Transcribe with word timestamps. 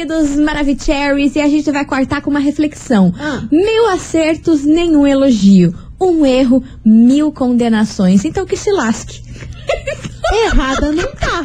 queridos 0.00 0.34
Maravicheries, 0.36 1.36
e 1.36 1.40
a 1.40 1.48
gente 1.48 1.70
vai 1.70 1.84
cortar 1.84 2.22
com 2.22 2.30
uma 2.30 2.38
reflexão. 2.40 3.12
Ah. 3.18 3.42
Mil 3.52 3.86
acertos, 3.90 4.64
nenhum 4.64 5.06
elogio. 5.06 5.74
Um 6.00 6.24
erro, 6.24 6.64
mil 6.82 7.30
condenações. 7.30 8.24
Então 8.24 8.46
que 8.46 8.56
se 8.56 8.70
lasque. 8.70 9.22
Errada 10.32 10.92
não 10.92 11.12
tá. 11.14 11.44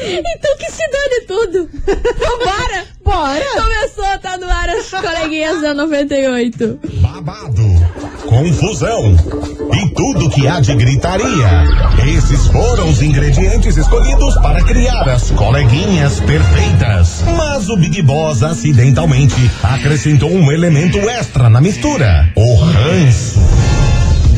Então 0.00 0.56
que 0.58 0.70
se 0.70 0.90
dane 0.90 1.20
tudo. 1.26 1.70
Vambora! 2.18 2.84
Bora! 3.04 3.44
Começou, 3.54 4.18
tá 4.20 4.38
no 4.38 4.48
ar 4.48 4.68
as 4.70 4.90
coleguinhas 4.90 5.60
da 5.60 5.74
98. 5.74 6.80
babado, 7.00 7.62
confusão 8.26 9.16
e 9.74 9.90
tudo 9.94 10.30
que 10.30 10.46
há 10.48 10.60
de 10.60 10.74
gritaria. 10.74 11.64
Esses 12.16 12.46
foram 12.48 12.88
os 12.88 13.02
ingredientes 13.02 13.76
escolhidos 13.76 14.34
para 14.36 14.62
criar 14.64 15.08
as 15.08 15.30
coleguinhas 15.32 16.20
perfeitas. 16.20 17.22
Mas 17.36 17.68
o 17.68 17.76
Big 17.76 18.02
Boss 18.02 18.42
acidentalmente 18.42 19.50
acrescentou 19.62 20.30
um 20.30 20.50
elemento 20.50 20.98
extra 21.10 21.48
na 21.50 21.60
mistura: 21.60 22.30
o 22.34 22.54
ranço. 22.56 23.40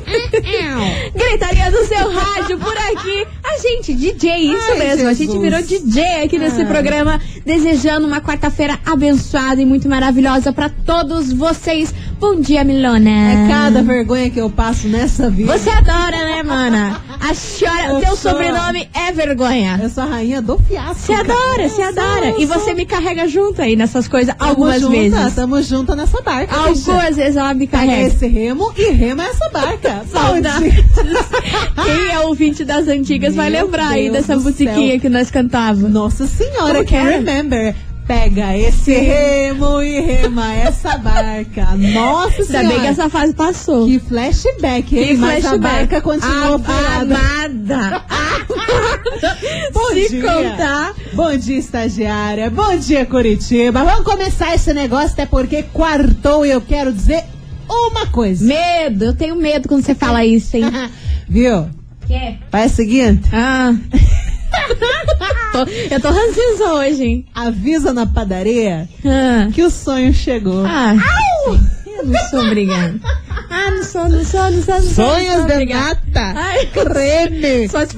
Gritaria 1.14 1.70
do 1.70 1.84
seu 1.86 2.10
rádio 2.10 2.58
por 2.58 2.76
aqui. 2.76 3.26
A 3.44 3.58
gente, 3.58 3.94
DJ, 3.94 4.36
isso 4.54 4.70
Ai, 4.72 4.78
mesmo. 4.78 5.08
A 5.08 5.12
gente 5.12 5.32
Jesus. 5.32 5.42
virou 5.42 5.62
DJ 5.62 6.24
aqui 6.24 6.38
nesse 6.38 6.62
Ah. 6.62 6.66
programa, 6.66 7.20
desejando 7.44 8.06
uma 8.06 8.20
quarta-feira 8.20 8.78
abençoada 8.84 9.60
e 9.60 9.64
muito 9.66 9.88
maravilhosa 9.88 10.52
pra 10.52 10.68
todos 10.68 11.32
vocês. 11.32 11.94
Bom 12.18 12.40
dia, 12.40 12.64
Milona. 12.64 13.10
É 13.10 13.48
cada 13.48 13.82
vergonha 13.82 14.30
que 14.30 14.40
eu 14.40 14.48
passo 14.50 14.88
nessa 14.88 15.28
vida. 15.30 15.56
Você 15.56 15.70
adora, 15.70 16.16
né, 16.16 16.42
mana? 16.42 17.00
A 17.26 17.32
senhora, 17.32 17.86
Eu 17.88 18.00
teu 18.00 18.16
sou. 18.16 18.32
sobrenome 18.32 18.86
é 18.92 19.10
vergonha. 19.12 19.80
Eu 19.82 19.88
sou 19.88 20.02
a 20.04 20.06
rainha 20.06 20.42
do 20.42 20.58
fiasco. 20.58 20.94
Você 20.94 21.12
cara. 21.14 21.32
adora, 21.32 21.68
sou, 21.70 21.84
adora. 21.84 22.26
eu 22.30 22.38
E 22.40 22.46
sou. 22.46 22.58
você 22.58 22.74
me 22.74 22.84
carrega 22.84 23.26
junto 23.26 23.62
aí 23.62 23.76
nessas 23.76 24.06
coisas 24.06 24.34
Tamo 24.34 24.50
algumas 24.50 24.80
junta, 24.82 24.92
vezes. 24.94 25.34
Tamo 25.34 25.62
junto 25.62 25.94
nessa 25.94 26.20
barca. 26.20 26.54
bicha. 26.54 26.90
Algumas 26.90 27.16
vezes 27.16 27.36
ela 27.36 27.54
me 27.54 27.66
carrega. 27.66 28.08
esse 28.08 28.26
remo 28.26 28.72
e 28.76 28.90
rema 28.90 29.24
essa 29.24 29.48
barca. 29.48 30.04
Saudades. 30.12 30.74
Quem 31.84 32.10
é 32.12 32.20
ouvinte 32.20 32.64
das 32.64 32.88
antigas 32.88 33.34
vai 33.34 33.48
Meu 33.50 33.64
lembrar 33.64 33.88
aí 33.88 34.10
Deus 34.10 34.26
dessa 34.26 34.36
do 34.36 34.42
musiquinha 34.42 34.92
céu. 34.92 35.00
que 35.00 35.08
nós 35.08 35.30
cantávamos. 35.30 35.90
Nossa 35.90 36.26
senhora, 36.26 36.74
Como 36.74 36.84
que 36.84 36.94
era? 36.94 37.10
remember. 37.10 37.74
Pega 38.06 38.56
esse 38.56 38.92
remo 38.92 39.80
e 39.80 39.98
rema 40.00 40.54
essa 40.54 40.98
barca. 40.98 41.74
Nossa 41.74 42.32
Ainda 42.42 42.44
senhora. 42.44 42.68
bem 42.68 42.80
que 42.80 42.86
essa 42.88 43.08
fase 43.08 43.32
passou. 43.32 43.86
Que 43.86 43.98
flashback, 43.98 44.98
hein? 44.98 45.06
Que 45.06 45.14
Mas 45.16 45.44
a 45.44 45.48
flashback. 45.50 45.58
barca 45.76 46.00
continua 46.02 46.56
A- 46.56 46.58
parada. 46.58 47.16
Amada. 47.16 48.04
Amada. 48.10 49.38
Bom 49.72 49.88
Se 49.94 50.08
dia. 50.10 50.22
contar. 50.22 50.94
Bom 51.14 51.36
dia, 51.38 51.58
estagiária. 51.58 52.50
Bom 52.50 52.76
dia, 52.76 53.06
Curitiba. 53.06 53.82
Vamos 53.84 54.04
começar 54.04 54.54
esse 54.54 54.74
negócio, 54.74 55.12
até 55.12 55.24
porque 55.24 55.62
quartou 55.62 56.44
e 56.44 56.50
eu 56.50 56.60
quero 56.60 56.92
dizer 56.92 57.24
uma 57.66 58.06
coisa. 58.08 58.44
Medo. 58.44 59.06
Eu 59.06 59.14
tenho 59.16 59.34
medo 59.34 59.66
quando 59.66 59.82
você 59.82 59.94
fala 59.94 60.22
isso, 60.26 60.54
hein? 60.58 60.64
Viu? 61.26 61.70
Quê? 62.06 62.34
Faz 62.50 62.72
o 62.72 62.76
seguinte: 62.76 63.30
Ah. 63.32 63.72
Tô- 65.54 65.70
eu 65.94 66.00
tô 66.00 66.08
ranzinza 66.08 66.72
hoje, 66.74 67.04
hein? 67.04 67.26
avisa 67.32 67.92
na 67.92 68.04
padaria 68.06 68.88
Ah. 69.06 69.48
que 69.52 69.62
o 69.62 69.70
sonho 69.70 70.12
chegou. 70.12 70.64
Ah, 70.66 70.94
eu 71.86 72.04
não 72.06 72.28
sou 72.28 72.40
obrigada. 72.40 72.98
Ah, 73.50 73.70
não 73.70 73.84
sou, 73.84 74.08
não 74.08 74.24
sou, 74.24 74.50
não 74.50 74.62
sou, 74.62 74.74
não 74.74 74.82
sou. 74.82 75.04
não 75.06 75.14
Sonhos 75.14 75.36
sou 75.36 75.46
de 75.58 75.64
nata, 75.66 76.34
Ai. 76.36 76.66
creme, 76.66 77.68
doce 77.68 77.96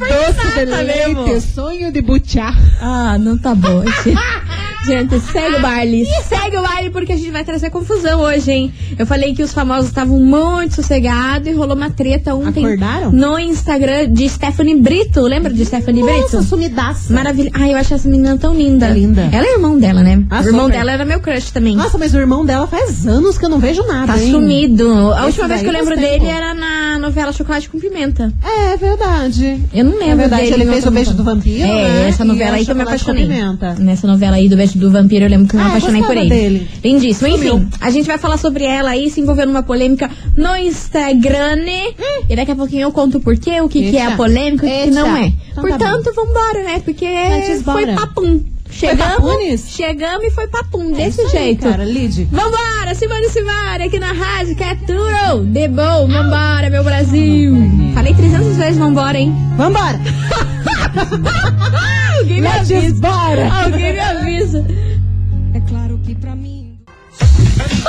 de 0.55 0.65
leite, 0.65 1.15
mesmo. 1.15 1.41
sonho 1.41 1.91
de 1.91 2.03
butiá. 2.03 2.53
Ah, 2.81 3.17
não 3.19 3.39
tá 3.39 3.55
bom. 3.55 3.83
Gente, 4.87 5.21
segue 5.21 5.57
o 5.57 5.61
baile. 5.63 6.05
Segue 6.29 6.57
o 6.57 6.63
baile 6.63 6.91
porque 6.91 7.13
a 7.13 7.17
gente 7.17 7.31
vai 7.31 7.45
trazer 7.45 7.71
confusão 7.71 8.21
hoje, 8.21 8.51
hein? 8.53 8.73
Eu 8.99 9.07
falei 9.07 9.35
que 9.35 9.43
os 9.43 9.53
famosos 9.53 9.87
estavam 9.89 10.19
muito 10.19 10.75
sossegados 10.77 11.49
e 11.49 11.53
rolou 11.53 11.77
uma 11.77 11.91
treta 11.91 12.35
ontem. 12.35 12.65
Acordaram? 12.65 13.11
No 13.13 13.39
Instagram 13.39 14.13
de 14.13 14.29
Stephanie 14.29 14.77
Brito. 14.77 15.21
Lembra 15.23 15.53
de 15.53 15.65
Stephanie 15.65 16.03
Nossa, 16.03 16.37
Brito? 16.39 16.43
sumidaça. 16.49 17.13
Maravilha. 17.13 17.51
Ai, 17.55 17.73
eu 17.73 17.77
acho 17.79 17.95
essa 17.95 18.09
menina 18.09 18.37
tão 18.39 18.55
linda. 18.55 18.87
É 18.87 18.93
linda. 18.93 19.29
Ela 19.33 19.47
é 19.47 19.53
irmão 19.55 19.79
dela, 19.79 20.03
né? 20.03 20.23
Ah, 20.31 20.41
o 20.41 20.47
irmão 20.47 20.67
super. 20.67 20.79
dela 20.79 20.93
era 20.93 21.05
meu 21.05 21.21
crush 21.21 21.51
também. 21.51 21.75
Nossa, 21.77 21.99
mas 21.99 22.15
o 22.15 22.19
irmão 22.19 22.45
dela 22.45 22.67
faz 22.67 23.07
anos 23.07 23.37
que 23.39 23.45
eu 23.45 23.49
não 23.49 23.59
vejo 23.59 23.83
nada, 23.87 24.13
Tá 24.13 24.23
hein? 24.23 24.31
sumido. 24.31 25.13
A 25.13 25.17
Esse 25.19 25.27
última 25.41 25.49
vez 25.49 25.61
que 25.63 25.67
eu 25.69 25.73
lembro 25.73 25.97
dele 25.97 26.11
tempo. 26.21 26.27
era 26.27 26.55
na 26.55 26.99
novela 26.99 27.33
Chocolate 27.33 27.69
com 27.69 27.79
Pimenta. 27.79 28.33
É 28.45 28.77
verdade. 28.77 29.61
Eu 29.75 29.85
não 29.85 29.93
lembro 29.99 30.13
É 30.13 30.15
verdade, 30.17 30.43
dele. 30.51 30.63
ele 30.63 30.71
fez 30.71 30.87
o 30.87 30.91
Beijo 30.91 31.15
do 31.15 31.25
Vampiro, 31.25 31.63
É, 31.63 31.67
né? 31.67 32.09
essa 32.09 32.25
E 32.25 32.27
novela 32.29 32.51
a 32.53 32.55
aí 32.55 32.65
que 32.65 32.71
eu 32.71 32.75
me 32.75 32.81
Chocolate 32.83 33.05
com 33.05 33.11
apaixonei. 33.13 33.37
Pimenta. 33.37 33.75
Nessa 33.79 34.07
novela 34.07 34.37
aí 34.37 34.49
do 34.49 34.57
Beijo 34.57 34.76
do 34.77 34.91
Vampiro, 34.91 35.25
eu 35.25 35.29
lembro 35.31 35.49
que 35.49 35.55
eu 35.57 35.61
me 35.61 35.65
Ah, 35.67 35.69
apaixonei 35.69 36.03
por 36.03 36.17
ele. 36.17 36.29
dele. 36.29 36.69
Lindíssimo. 36.85 37.29
Enfim, 37.29 37.69
a 37.81 37.91
gente 37.91 38.07
vai 38.07 38.19
falar 38.19 38.37
sobre 38.37 38.65
ela 38.65 38.91
aí, 38.91 39.11
se 39.11 39.21
envolvendo 39.21 39.49
numa 39.49 39.63
polêmica 39.63 40.11
no 40.37 40.57
Instagram. 40.57 41.57
E 42.29 42.37
daqui 42.37 42.51
a 42.53 42.57
pouquinho 42.57 42.83
eu 42.83 42.93
conto 42.93 43.19
o 43.19 43.21
porquê, 43.21 43.61
o 43.61 43.69
que, 43.69 43.91
que 43.91 43.97
é 43.97 44.07
a 44.07 44.17
polêmica 44.17 44.67
e 44.67 44.69
o 44.69 44.73
que 44.73 44.79
Eita. 44.89 44.95
não 45.01 45.17
é. 45.17 45.27
Então 45.27 45.55
tá 45.55 45.61
Portanto, 45.63 46.13
vambora, 46.15 46.63
né? 46.63 46.81
Porque 46.85 47.07
foi 47.65 47.87
papum. 47.95 48.45
Chegamos, 48.69 49.69
chegamos 49.69 50.25
e 50.27 50.31
foi 50.33 50.49
papum, 50.49 50.93
desse 50.93 51.23
Isso 51.23 51.37
aí, 51.37 51.45
jeito. 51.45 51.63
cara, 51.69 51.85
Lid. 51.85 52.25
Vambora, 52.31 52.95
Simone 52.95 53.29
Simari 53.31 53.85
aqui 53.85 53.99
na 53.99 54.13
rádio, 54.13 54.57
que 54.57 54.63
é 54.65 54.75
tudo 54.75 55.45
de 55.47 55.69
bom. 55.69 56.07
Vambora, 56.09 56.69
meu 56.69 56.83
Brasil. 56.85 57.55
Falei 57.95 58.13
300 58.13 58.57
vezes 58.57 58.77
vambora, 58.77 59.19
hein? 59.19 59.33
Vambora! 59.57 59.99
Alguém 62.19 62.41
me 62.41 62.47
avisa. 62.47 63.09
Alguém 63.65 63.93
me 63.93 64.01
avisa. 64.01 64.67
É 65.55 65.61
claro 65.61 65.99
que 66.05 66.15
pra 66.15 66.35
mim. 66.35 66.56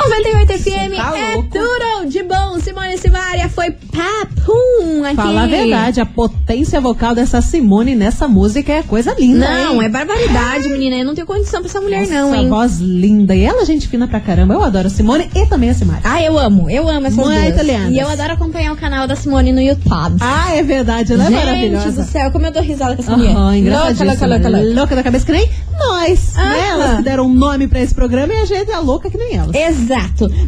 98 0.04 0.54
FM 0.64 0.96
tá 0.96 1.18
é 1.18 1.34
louco. 1.36 1.50
tudo 1.52 2.10
de 2.10 2.24
bom. 2.24 2.60
Simone 2.60 2.98
Simaria 2.98 3.50
foi 3.50 3.72
papum 3.72 5.04
aqui. 5.04 5.16
Fala 5.16 5.44
a 5.44 5.48
verdade, 5.48 6.00
a 6.02 6.06
potência 6.06 6.80
vocal 6.82 7.14
dessa 7.16 7.42
Simone 7.42 7.96
nessa 7.96 8.28
música 8.28 8.72
é 8.74 8.84
coisa 8.84 9.14
linda, 9.18 9.48
Não, 9.48 9.76
hein? 9.82 9.86
é 9.86 9.90
barbaridade, 9.90 10.70
menina. 10.70 10.96
Eu 10.98 11.06
não 11.06 11.16
tenho 11.16 11.28
condição 11.28 11.60
pra 11.62 11.70
essa 11.70 11.82
mulher, 11.82 12.02
Nossa, 12.02 12.14
não, 12.14 12.36
hein? 12.36 12.50
voz 12.50 12.78
linda. 12.80 13.36
E 13.36 13.44
ela, 13.44 13.62
é 13.62 13.66
gente 13.66 13.88
fina 13.88 14.08
pra 14.08 14.20
caramba. 14.20 14.54
Eu 14.54 14.64
adoro 14.64 14.88
a 14.88 14.90
Simone 14.90 15.30
e 15.36 15.46
também 15.48 15.70
a 15.70 15.74
Simari. 15.74 16.02
Ah, 16.04 16.22
eu 16.22 16.38
amo. 16.38 16.70
Eu 16.70 16.88
amo 16.88 17.08
essas 17.08 17.16
Muito 17.18 17.32
duas. 17.40 17.48
italianas. 17.50 17.92
E 17.94 17.98
eu 18.00 18.08
adoro 18.08 18.34
acompanhar 18.34 18.74
o 18.74 18.78
canal 18.78 19.08
da 19.08 19.16
Simone 19.16 19.52
no 19.52 19.62
YouTube. 19.62 20.18
Ah, 20.22 20.56
é 20.56 20.64
verdade, 20.64 21.14
ela 21.14 21.24
é 21.26 21.28
Gente 21.30 21.36
maravilhosa. 21.46 22.04
do 22.04 22.08
céu, 22.08 22.32
como 22.32 22.46
eu 22.46 22.52
dou 22.52 22.62
risada 22.62 22.96
com 22.96 23.02
essa 23.02 23.16
mulher. 23.18 23.34
Louca, 23.34 23.58
engraçadíssima. 23.58 24.06
louca, 24.12 24.28
louca, 24.28 24.50
louca. 24.50 24.74
Louca 24.74 24.96
da 24.96 25.04
cabeça 25.04 25.26
que 25.26 25.32
nem 25.32 25.50
nós, 25.78 26.34
Ah. 26.36 26.46
né? 26.50 26.68
Elas 26.70 26.96
que 26.98 27.04
deram 27.04 27.26
um 27.26 27.34
nome 27.34 27.68
pra 27.68 27.80
esse 27.80 27.94
programa 27.94 28.34
e 28.34 28.38
a 28.42 28.46
gente 28.46 28.72
é 28.72 28.78
louca 28.80 29.10
que 29.10 29.18
nem 29.18 29.36
elas. 29.36 29.56
Exato. 29.56 29.87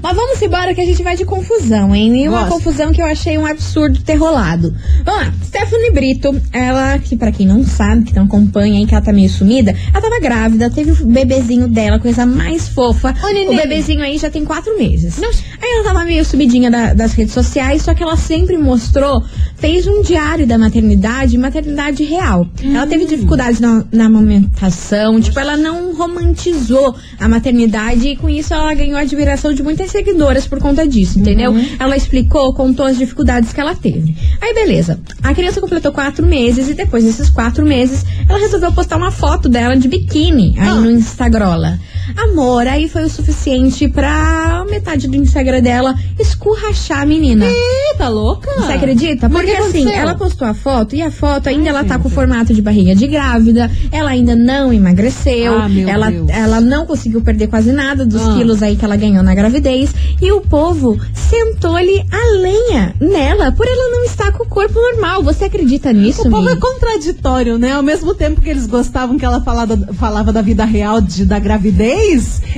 Mas 0.01 0.16
vamos 0.16 0.41
embora 0.41 0.73
que 0.73 0.81
a 0.81 0.85
gente 0.85 1.01
vai 1.03 1.16
de 1.16 1.25
confusão, 1.25 1.95
hein? 1.95 2.23
E 2.23 2.27
uma 2.27 2.41
Gosto. 2.45 2.53
confusão 2.53 2.91
que 2.91 3.01
eu 3.01 3.05
achei 3.05 3.38
um 3.38 3.45
absurdo 3.45 4.01
ter 4.01 4.16
rolado. 4.16 4.73
Vamos 5.05 5.22
lá. 5.27 5.33
Stephanie 5.44 5.91
Brito, 5.91 6.39
ela, 6.53 6.97
que 7.00 7.16
pra 7.16 7.31
quem 7.31 7.45
não 7.45 7.63
sabe, 7.63 8.05
que 8.05 8.16
não 8.16 8.23
acompanha 8.25 8.79
aí, 8.79 8.85
que 8.85 8.94
ela 8.94 9.03
tá 9.03 9.11
meio 9.13 9.29
sumida, 9.29 9.73
ela 9.94 10.01
tava 10.01 10.19
grávida, 10.19 10.69
teve 10.69 10.91
o 10.91 11.06
bebezinho 11.06 11.68
dela, 11.68 12.00
coisa 12.00 12.25
mais 12.25 12.68
fofa. 12.69 13.13
Ô, 13.24 13.27
o 13.53 13.56
bebezinho 13.56 14.01
aí 14.03 14.18
já 14.18 14.30
tem 14.30 14.45
quatro 14.45 14.77
meses. 14.77 15.19
Aí 15.62 15.69
ela 15.75 15.83
tava 15.83 16.06
meio 16.06 16.24
subidinha 16.24 16.69
da- 16.69 16.94
das 16.94 17.13
redes 17.13 17.33
sociais, 17.33 17.81
só 17.81 17.94
que 17.94 18.03
ela 18.03 18.15
sempre 18.15 18.57
mostrou, 18.57 19.24
fez 19.57 19.88
um 19.88 20.01
diário 20.01 20.45
da 20.47 20.57
maternidade, 20.57 21.38
maternidade 21.38 22.03
real. 22.03 22.47
Ela 22.63 22.88
teve 22.88 23.06
dificuldades 23.06 23.59
na, 23.59 23.83
na 23.92 24.06
amamentação, 24.06 25.19
tipo, 25.19 25.39
ela 25.39 25.57
não 25.57 25.94
romantizou 25.95 26.95
a 27.19 27.27
maternidade 27.27 28.07
e 28.07 28.15
com 28.15 28.30
isso 28.30 28.53
ela 28.53 28.74
ganhou 28.74 28.97
a 28.97 29.03
de 29.54 29.64
muitas 29.64 29.92
seguidoras 29.92 30.48
por 30.48 30.60
conta 30.60 30.88
disso, 30.88 31.20
entendeu? 31.20 31.54
Ela 31.80 31.96
explicou, 31.96 32.54
contou 32.54 32.86
as 32.86 32.98
dificuldades 32.98 33.54
que 33.54 33.60
ela 33.62 33.76
teve. 33.76 34.16
Aí 34.42 34.54
beleza, 34.54 35.00
a 35.24 35.34
criança 35.34 35.62
completou 35.62 35.92
quatro 35.92 36.26
meses 36.26 36.70
e 36.70 36.74
depois 36.74 37.04
desses 37.04 37.30
quatro 37.30 37.66
meses 37.66 38.06
ela 38.28 38.40
resolveu 38.40 38.72
postar 38.72 38.98
uma 38.98 39.12
foto 39.12 39.48
dela 39.48 39.76
de 39.76 39.88
biquíni 39.88 40.56
aí 40.58 40.68
Ah. 40.70 40.76
no 40.76 40.90
Instagrola. 40.92 41.80
Amor, 42.17 42.67
aí 42.67 42.88
foi 42.89 43.03
o 43.03 43.09
suficiente 43.09 43.88
pra 43.88 44.65
metade 44.69 45.07
do 45.07 45.15
Instagram 45.15 45.61
dela 45.61 45.95
escurrachar 46.19 47.01
a 47.01 47.06
menina. 47.06 47.45
Eita, 47.45 48.07
louca? 48.09 48.50
Você 48.56 48.73
acredita? 48.73 49.29
Porque 49.29 49.51
assim, 49.51 49.61
aconteceu? 49.81 49.91
ela 49.91 50.15
postou 50.15 50.47
a 50.47 50.53
foto 50.53 50.95
e 50.95 51.01
a 51.01 51.11
foto 51.11 51.47
ainda 51.47 51.63
Ai, 51.63 51.69
ela 51.69 51.83
tá 51.83 51.94
gente. 51.95 52.01
com 52.03 52.07
o 52.07 52.11
formato 52.11 52.53
de 52.53 52.61
barriga 52.61 52.95
de 52.95 53.07
grávida, 53.07 53.69
ela 53.91 54.11
ainda 54.11 54.35
não 54.35 54.71
emagreceu, 54.73 55.53
Ah, 55.59 55.67
ela, 55.88 56.09
Deus. 56.09 56.29
ela 56.29 56.61
não 56.61 56.85
conseguiu 56.85 57.21
perder 57.21 57.47
quase 57.47 57.71
nada 57.71 58.06
dos 58.06 58.21
Ah. 58.21 58.33
quilos 58.35 58.61
aí 58.63 58.75
que 58.75 58.85
ela 58.85 58.95
ganhou 58.95 59.23
na 59.23 59.33
gravidez 59.35 59.94
e 60.21 60.31
o 60.31 60.41
povo 60.41 61.00
sentou-lhe 61.13 62.03
a 62.11 62.38
lenha 62.38 62.95
nela 63.00 63.51
por 63.51 63.65
ela 63.65 63.89
não 63.91 64.03
estar 64.06 64.31
com 64.31 64.44
o 64.44 64.47
corpo 64.47 64.73
normal. 64.79 65.23
Você 65.23 65.45
acredita 65.45 65.91
nisso, 65.94 66.21
O 66.27 66.31
povo 66.31 66.44
Mi? 66.47 66.53
é 66.53 66.56
contraditório, 66.56 67.57
né? 67.57 67.73
Ao 67.73 67.83
mesmo 67.83 68.13
tempo 68.15 68.41
que 68.41 68.50
eles 68.50 68.65
gostavam 68.67 69.17
que 69.17 69.25
ela 69.25 69.41
falava, 69.41 69.77
falava 69.94 70.31
da 70.33 70.41
vida 70.41 70.65
real 70.65 71.00
de, 71.01 71.25
da 71.25 71.39
gravidez, 71.39 71.99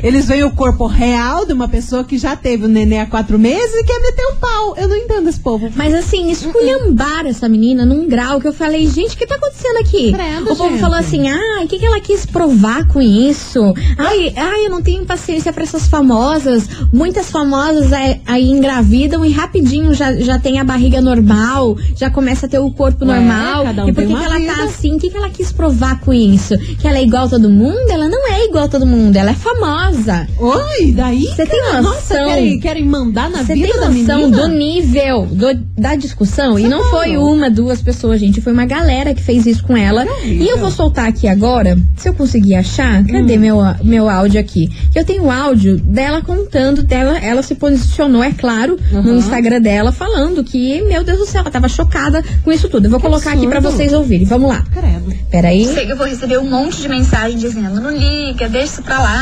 eles 0.03 0.25
veem 0.27 0.43
o 0.43 0.51
corpo 0.51 0.85
real 0.87 1.45
de 1.45 1.53
uma 1.53 1.67
pessoa 1.67 2.03
que 2.03 2.17
já 2.17 2.35
teve 2.35 2.65
o 2.65 2.67
nenê 2.67 2.99
há 2.99 3.05
quatro 3.05 3.37
meses 3.37 3.73
e 3.75 3.83
quer 3.83 3.99
meter 4.01 4.25
o 4.25 4.35
pau. 4.35 4.75
Eu 4.77 4.87
não 4.87 4.95
entendo 4.95 5.29
esse 5.29 5.39
povo. 5.39 5.69
Mas 5.75 5.93
assim, 5.93 6.31
esculhambar 6.31 7.25
essa 7.25 7.47
menina 7.47 7.85
num 7.85 8.07
grau 8.07 8.39
que 8.39 8.47
eu 8.47 8.53
falei, 8.53 8.87
gente, 8.87 9.15
o 9.15 9.17
que 9.17 9.25
tá 9.25 9.35
acontecendo 9.35 9.77
aqui? 9.77 10.11
Credo, 10.11 10.51
o 10.51 10.55
povo 10.55 10.71
gente. 10.71 10.79
falou 10.79 10.97
assim, 10.97 11.29
ah, 11.29 11.61
o 11.63 11.67
que, 11.67 11.79
que 11.79 11.85
ela 11.85 11.99
quis 11.99 12.25
provar 12.25 12.87
com 12.87 13.01
isso? 13.01 13.73
Ai, 13.97 14.33
ai, 14.35 14.65
eu 14.65 14.69
não 14.69 14.81
tenho 14.81 15.05
paciência 15.05 15.51
pra 15.51 15.63
essas 15.63 15.87
famosas. 15.87 16.67
Muitas 16.91 17.29
famosas 17.29 17.91
é, 17.91 18.21
aí 18.25 18.49
engravidam 18.49 19.25
e 19.25 19.31
rapidinho 19.31 19.93
já, 19.93 20.13
já 20.13 20.39
tem 20.39 20.59
a 20.59 20.63
barriga 20.63 21.01
normal, 21.01 21.77
já 21.95 22.09
começa 22.09 22.45
a 22.45 22.49
ter 22.49 22.59
o 22.59 22.71
corpo 22.71 23.05
Ué, 23.05 23.15
normal. 23.15 23.65
um 23.65 23.89
e 23.89 23.93
por 23.93 24.05
que, 24.05 24.15
que 24.15 24.23
ela 24.23 24.39
vida. 24.39 24.53
tá 24.53 24.63
assim? 24.63 24.95
O 24.95 24.99
que, 24.99 25.09
que 25.09 25.17
ela 25.17 25.29
quis 25.29 25.51
provar 25.51 25.99
com 25.99 26.13
isso? 26.13 26.57
Que 26.79 26.87
ela 26.87 26.97
é 26.97 27.03
igual 27.03 27.25
a 27.25 27.29
todo 27.29 27.49
mundo? 27.49 27.89
Ela 27.89 28.07
não 28.07 28.27
é 28.29 28.45
igual 28.45 28.65
a 28.65 28.67
todo 28.67 28.85
mundo, 28.85 29.15
ela 29.15 29.30
é 29.31 29.33
famosa. 29.33 30.27
Oi, 30.37 30.91
daí? 30.93 31.23
Você 31.25 31.45
tem 31.45 31.61
cara? 31.61 31.81
Nossa, 31.81 32.13
noção? 32.15 32.27
querem, 32.27 32.59
querem 32.59 32.85
mandar 32.85 33.29
na 33.29 33.43
Você 33.43 33.53
vida 33.53 33.67
tem 33.69 33.79
da 33.79 33.89
noção 33.89 34.17
menina? 34.19 34.37
do 34.37 34.47
nível 34.49 35.25
do- 35.31 35.71
da 35.77 35.95
discussão? 35.95 36.59
e 36.59 36.67
não 36.67 36.81
tá 36.83 36.89
foi 36.89 37.17
uma, 37.17 37.49
duas 37.49 37.81
pessoas, 37.81 38.19
gente. 38.19 38.41
Foi 38.41 38.51
uma 38.51 38.65
galera 38.65 39.13
que 39.13 39.21
fez 39.21 39.45
isso 39.45 39.63
com 39.63 39.75
ela. 39.77 40.05
E 40.25 40.45
eu 40.47 40.57
vou 40.57 40.69
soltar 40.69 41.07
aqui 41.07 41.27
agora, 41.27 41.77
se 41.97 42.09
eu 42.09 42.13
conseguir 42.13 42.55
achar. 42.55 43.03
Cadê 43.05 43.37
Hum. 43.37 43.39
meu, 43.39 43.57
meu 43.83 44.09
áudio 44.09 44.39
aqui? 44.39 44.69
Eu 44.93 45.05
tenho 45.05 45.23
o 45.23 45.31
áudio 45.31 45.77
dela 45.77 46.21
contando 46.21 46.83
dela. 46.83 47.17
Ela 47.19 47.41
se 47.41 47.55
posicionou, 47.55 48.23
é 48.23 48.31
claro, 48.31 48.77
no 48.91 48.99
Uhum. 48.99 49.17
Instagram 49.17 49.61
dela, 49.61 49.91
falando 49.91 50.43
que, 50.43 50.81
meu 50.81 51.03
Deus 51.03 51.19
do 51.19 51.25
céu, 51.25 51.41
ela 51.41 51.51
tava 51.51 51.69
chocada 51.69 52.23
com 52.43 52.51
isso 52.51 52.67
tudo. 52.67 52.85
Eu 52.85 52.91
vou 52.91 52.99
colocar 52.99 53.31
aqui 53.31 53.47
pra 53.47 53.57
absurdo. 53.59 53.77
vocês 53.77 53.93
ouvirem. 53.93 54.25
Vamos 54.25 54.49
lá. 54.49 54.63
Credo. 54.73 55.11
Peraí. 55.29 55.65
Sei 55.65 55.85
que 55.85 55.91
eu 55.93 55.97
vou 55.97 56.05
receber 56.07 56.37
um 56.39 56.49
monte 56.49 56.81
de 56.81 56.89
mensagem 56.89 57.37
dizendo: 57.37 57.79
não 57.79 57.91
liga, 57.91 58.49
deixa 58.49 58.65
isso 58.71 58.83
pra 58.83 58.99
lá, 58.99 59.20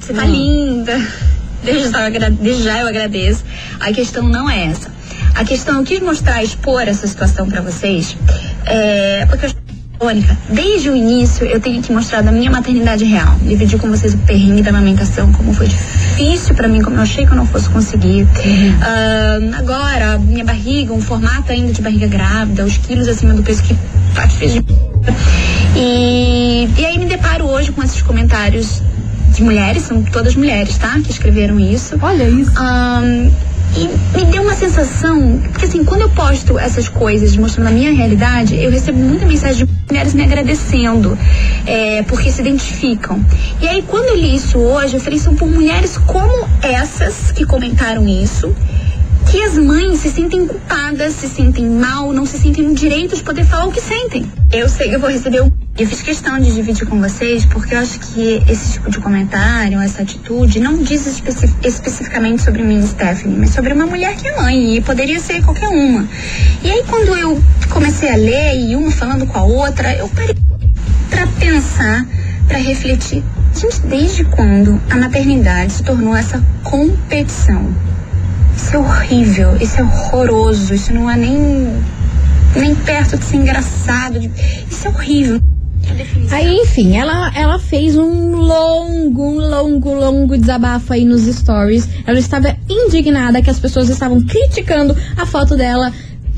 você 0.00 0.12
tá 0.12 0.24
Hum. 0.24 0.30
linda. 0.30 1.00
Desde 1.62 1.90
já, 1.90 2.00
eu 2.00 2.06
agra- 2.06 2.30
desde 2.30 2.62
já 2.62 2.78
eu 2.80 2.88
agradeço. 2.88 3.42
A 3.80 3.90
questão 3.92 4.28
não 4.28 4.48
é 4.50 4.66
essa. 4.66 4.92
A 5.34 5.44
questão, 5.44 5.78
eu 5.78 5.84
quis 5.84 6.00
mostrar, 6.00 6.42
expor 6.44 6.82
essa 6.82 7.06
situação 7.06 7.48
pra 7.48 7.60
vocês, 7.60 8.16
é, 8.66 9.26
porque 9.26 9.46
eu 9.46 9.50
Mônica, 10.02 10.36
desde 10.50 10.90
o 10.90 10.96
início 10.96 11.46
eu 11.46 11.60
tenho 11.60 11.80
que 11.80 11.90
mostrar 11.92 12.20
da 12.20 12.30
minha 12.32 12.50
maternidade 12.50 13.04
real. 13.04 13.36
Dividir 13.40 13.78
com 13.78 13.88
vocês 13.88 14.12
o 14.12 14.18
perrengue 14.18 14.60
da 14.60 14.70
amamentação, 14.70 15.32
como 15.32 15.54
foi 15.54 15.68
difícil 15.68 16.54
pra 16.54 16.66
mim, 16.68 16.82
como 16.82 16.96
eu 16.96 17.02
achei 17.02 17.24
que 17.24 17.32
eu 17.32 17.36
não 17.36 17.46
fosse 17.46 17.70
conseguir. 17.70 18.26
Ah, 18.82 19.38
agora, 19.56 20.18
minha 20.18 20.44
barriga, 20.44 20.92
um 20.92 21.00
formato 21.00 21.52
ainda 21.52 21.72
de 21.72 21.80
barriga 21.80 22.08
grávida, 22.08 22.64
os 22.64 22.76
quilos 22.76 23.06
acima 23.08 23.32
do 23.34 23.42
peso 23.44 23.62
que 23.62 23.74
tá 24.14 24.26
difícil 24.26 24.62
de 24.62 24.74
e, 25.76 26.68
e 26.76 26.86
aí 26.86 26.98
me 26.98 27.06
deparo 27.06 27.46
hoje 27.46 27.72
com 27.72 27.82
esses 27.82 28.02
comentários 28.02 28.82
de 29.34 29.42
mulheres, 29.42 29.82
são 29.82 30.02
todas 30.02 30.34
mulheres, 30.34 30.78
tá? 30.78 31.00
Que 31.00 31.10
escreveram 31.10 31.58
isso. 31.58 31.98
Olha 32.00 32.24
isso. 32.28 32.52
Ahn, 32.56 33.30
e 33.76 33.88
me 34.16 34.24
deu 34.30 34.42
uma 34.42 34.54
sensação, 34.54 35.40
porque 35.50 35.66
assim, 35.66 35.82
quando 35.82 36.02
eu 36.02 36.10
posto 36.10 36.56
essas 36.56 36.88
coisas 36.88 37.36
mostrando 37.36 37.68
a 37.68 37.70
minha 37.72 37.92
realidade, 37.92 38.54
eu 38.54 38.70
recebo 38.70 38.98
muita 38.98 39.26
mensagem 39.26 39.66
de 39.66 39.72
mulheres 39.90 40.14
me 40.14 40.22
agradecendo, 40.22 41.18
é, 41.66 42.04
porque 42.04 42.30
se 42.30 42.40
identificam. 42.40 43.24
E 43.60 43.66
aí, 43.66 43.82
quando 43.82 44.04
eu 44.04 44.16
li 44.16 44.36
isso 44.36 44.58
hoje, 44.58 44.94
eu 44.94 45.00
falei, 45.00 45.18
são 45.18 45.34
por 45.34 45.48
mulheres 45.48 45.98
como 45.98 46.48
essas 46.62 47.32
que 47.32 47.44
comentaram 47.44 48.06
isso, 48.06 48.54
que 49.30 49.42
as 49.42 49.58
mães 49.58 49.98
se 49.98 50.10
sentem 50.10 50.46
culpadas, 50.46 51.14
se 51.14 51.28
sentem 51.28 51.68
mal, 51.68 52.12
não 52.12 52.24
se 52.24 52.38
sentem 52.38 52.64
no 52.64 52.74
direito 52.74 53.16
de 53.16 53.24
poder 53.24 53.44
falar 53.44 53.66
o 53.66 53.72
que 53.72 53.80
sentem. 53.80 54.24
Eu 54.52 54.68
sei 54.68 54.88
que 54.88 54.94
eu 54.94 55.00
vou 55.00 55.10
receber 55.10 55.40
o. 55.40 55.63
Eu 55.76 55.88
fiz 55.88 56.02
questão 56.02 56.38
de 56.38 56.54
dividir 56.54 56.86
com 56.86 57.00
vocês, 57.00 57.44
porque 57.46 57.74
eu 57.74 57.80
acho 57.80 57.98
que 57.98 58.40
esse 58.48 58.74
tipo 58.74 58.88
de 58.92 59.00
comentário, 59.00 59.80
essa 59.80 60.02
atitude, 60.02 60.60
não 60.60 60.78
diz 60.78 61.04
especi- 61.04 61.52
especificamente 61.64 62.42
sobre 62.42 62.62
mim, 62.62 62.80
Stephanie, 62.86 63.36
mas 63.36 63.50
sobre 63.50 63.72
uma 63.72 63.84
mulher 63.84 64.14
que 64.14 64.28
é 64.28 64.40
mãe, 64.40 64.76
e 64.76 64.80
poderia 64.80 65.18
ser 65.18 65.42
qualquer 65.42 65.66
uma. 65.66 66.06
E 66.62 66.70
aí, 66.70 66.84
quando 66.88 67.16
eu 67.16 67.42
comecei 67.70 68.08
a 68.08 68.14
ler, 68.14 68.56
e 68.56 68.76
uma 68.76 68.92
falando 68.92 69.26
com 69.26 69.36
a 69.36 69.42
outra, 69.42 69.92
eu 69.96 70.08
parei 70.10 70.36
pra 71.10 71.26
pensar, 71.40 72.06
pra 72.46 72.58
refletir. 72.58 73.24
Gente, 73.52 73.80
desde 73.80 74.22
quando 74.26 74.80
a 74.88 74.96
maternidade 74.96 75.72
se 75.72 75.82
tornou 75.82 76.14
essa 76.14 76.40
competição? 76.62 77.74
Isso 78.56 78.76
é 78.76 78.78
horrível, 78.78 79.56
isso 79.60 79.80
é 79.80 79.82
horroroso, 79.82 80.72
isso 80.72 80.94
não 80.94 81.10
é 81.10 81.16
nem, 81.16 81.82
nem 82.54 82.76
perto 82.76 83.18
de 83.18 83.24
ser 83.24 83.38
engraçado. 83.38 84.20
Isso 84.70 84.86
é 84.86 84.90
horrível. 84.90 85.40
Aí, 86.30 86.56
enfim, 86.60 86.96
ela, 86.96 87.32
ela 87.34 87.58
fez 87.58 87.96
um 87.96 88.36
longo, 88.36 89.22
um 89.22 89.48
longo, 89.48 89.94
longo 89.94 90.36
desabafo 90.36 90.92
aí 90.92 91.04
nos 91.04 91.22
stories. 91.22 91.88
Ela 92.06 92.18
estava 92.18 92.56
indignada 92.68 93.40
que 93.42 93.50
as 93.50 93.58
pessoas 93.58 93.88
estavam 93.88 94.20
criticando 94.24 94.96
a 95.16 95.26
foto 95.26 95.56
dela 95.56 95.92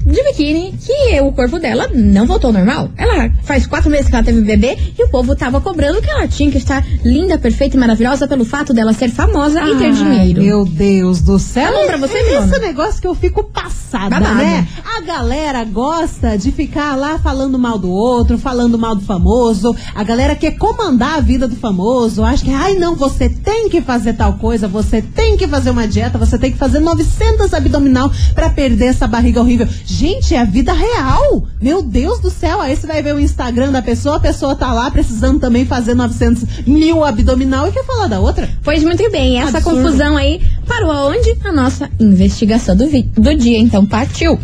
de 0.07 0.23
biquíni, 0.23 0.73
que 0.79 1.21
o 1.21 1.33
corpo 1.33 1.59
dela 1.59 1.91
não 1.93 2.27
voltou 2.27 2.49
ao 2.49 2.55
normal. 2.55 2.91
Ela 2.97 3.29
faz 3.43 3.67
quatro 3.67 3.91
meses 3.91 4.09
que 4.09 4.15
ela 4.15 4.25
teve 4.25 4.41
bebê 4.41 4.79
e 4.97 5.05
o 5.05 5.09
povo 5.09 5.35
tava 5.35 5.61
cobrando 5.61 6.01
que 6.01 6.09
ela 6.09 6.29
tinha 6.29 6.51
que 6.51 6.59
estar 6.59 6.87
linda, 7.05 7.37
perfeita 7.37 7.77
e 7.77 7.81
maravilhosa 7.81 8.29
pelo 8.29 8.45
fato 8.45 8.73
dela 8.73 8.93
ser 8.93 9.11
famosa 9.11 9.61
e 9.63 9.77
ter 9.77 9.93
dinheiro. 9.93 10.43
Meu 10.43 10.65
Deus 10.65 11.21
do 11.21 11.39
céu. 11.41 11.73
Tá 11.73 11.87
pra 11.87 11.97
você, 11.97 12.19
é 12.19 12.39
esse 12.39 12.59
negócio 12.61 13.01
que 13.01 13.07
eu 13.09 13.15
fico 13.17 13.43
passada, 13.43 14.21
né? 14.21 14.67
A 14.97 15.01
galera 15.01 15.65
gosta 15.65 16.39
de 16.39 16.53
ficar 16.53 16.95
lá 16.95 17.19
falando 17.19 17.59
mal 17.59 17.77
do 17.77 17.91
outro, 17.91 18.39
falando 18.39 18.79
mal 18.79 18.95
do 18.95 19.03
famoso. 19.03 19.75
A 19.95 20.05
galera 20.05 20.37
quer 20.37 20.53
comandar 20.53 21.19
a 21.19 21.21
vida 21.21 21.49
do 21.49 21.57
famoso. 21.57 22.23
Acha 22.23 22.45
que, 22.45 22.53
ai 22.53 22.75
não, 22.75 22.95
você 22.95 23.29
tem 23.29 23.69
que 23.69 23.81
fazer 23.81 24.13
tal 24.13 24.35
coisa, 24.35 24.69
você 24.69 25.03
tem 25.03 25.37
que 25.37 25.49
fazer 25.49 25.71
uma 25.71 25.89
dieta, 25.89 26.17
você 26.17 26.39
tem 26.39 26.53
que 26.53 26.59
fazer 26.59 26.79
900 26.79 27.53
abdominal 27.53 28.11
pra 28.35 28.51
perder 28.51 28.87
essa 28.87 29.09
barriga 29.09 29.41
horrível. 29.41 29.67
Gente, 29.97 30.35
é 30.35 30.41
a 30.41 30.45
vida 30.45 30.75
real. 30.75 31.47
Meu 31.59 31.81
Deus 31.81 32.21
do 32.21 32.29
céu. 32.29 32.61
Aí 32.61 32.77
você 32.77 32.87
vai 32.87 33.03
ver 33.03 33.15
o 33.15 33.19
Instagram 33.19 33.73
da 33.73 33.81
pessoa, 33.81 34.17
a 34.17 34.21
pessoa 34.21 34.55
tá 34.55 34.71
lá 34.71 34.91
precisando 34.91 35.41
também 35.41 35.65
fazer 35.65 35.95
900 35.95 36.67
mil 36.67 37.03
abdominal 37.03 37.67
e 37.67 37.73
quer 37.73 37.83
falar 37.83 38.07
da 38.07 38.21
outra. 38.21 38.47
Pois 38.63 38.85
muito 38.85 39.11
bem, 39.11 39.41
essa 39.41 39.57
Absurdo. 39.57 39.83
confusão 39.83 40.19
aí 40.19 40.43
parou 40.67 40.93
aonde? 40.93 41.35
A 41.43 41.51
nossa 41.51 41.89
investigação 41.99 42.77
do, 42.77 42.85
do 42.85 43.35
dia. 43.37 43.59
Então 43.59 43.87
partiu. 43.87 44.39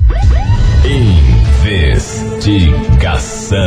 Investigação. 0.87 3.59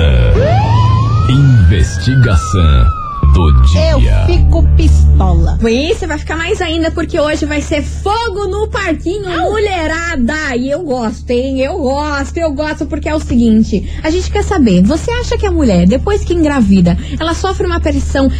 Investigação 1.29 3.04
do 3.35 3.77
Eu 3.77 3.99
dia. 3.99 4.23
fico 4.25 4.63
pistola. 4.77 5.57
E 5.67 5.93
você 5.93 6.07
vai 6.07 6.17
ficar 6.17 6.37
mais 6.37 6.61
ainda 6.61 6.89
porque 6.91 7.19
hoje 7.19 7.45
vai 7.45 7.61
ser 7.61 7.81
fogo 7.83 8.47
no 8.47 8.67
parquinho, 8.69 9.29
mulherada. 9.41 10.55
E 10.55 10.69
eu 10.69 10.83
gosto, 10.83 11.29
hein? 11.29 11.59
Eu 11.59 11.77
gosto, 11.77 12.37
eu 12.37 12.53
gosto 12.53 12.85
porque 12.85 13.09
é 13.09 13.15
o 13.15 13.19
seguinte: 13.19 13.89
a 14.03 14.09
gente 14.09 14.31
quer 14.31 14.43
saber, 14.43 14.81
você 14.83 15.11
acha 15.11 15.37
que 15.37 15.45
a 15.45 15.51
mulher, 15.51 15.85
depois 15.85 16.23
que 16.23 16.33
engravida, 16.33 16.97
ela 17.19 17.33
sofre 17.33 17.65
uma 17.65 17.79
pressão 17.79 18.31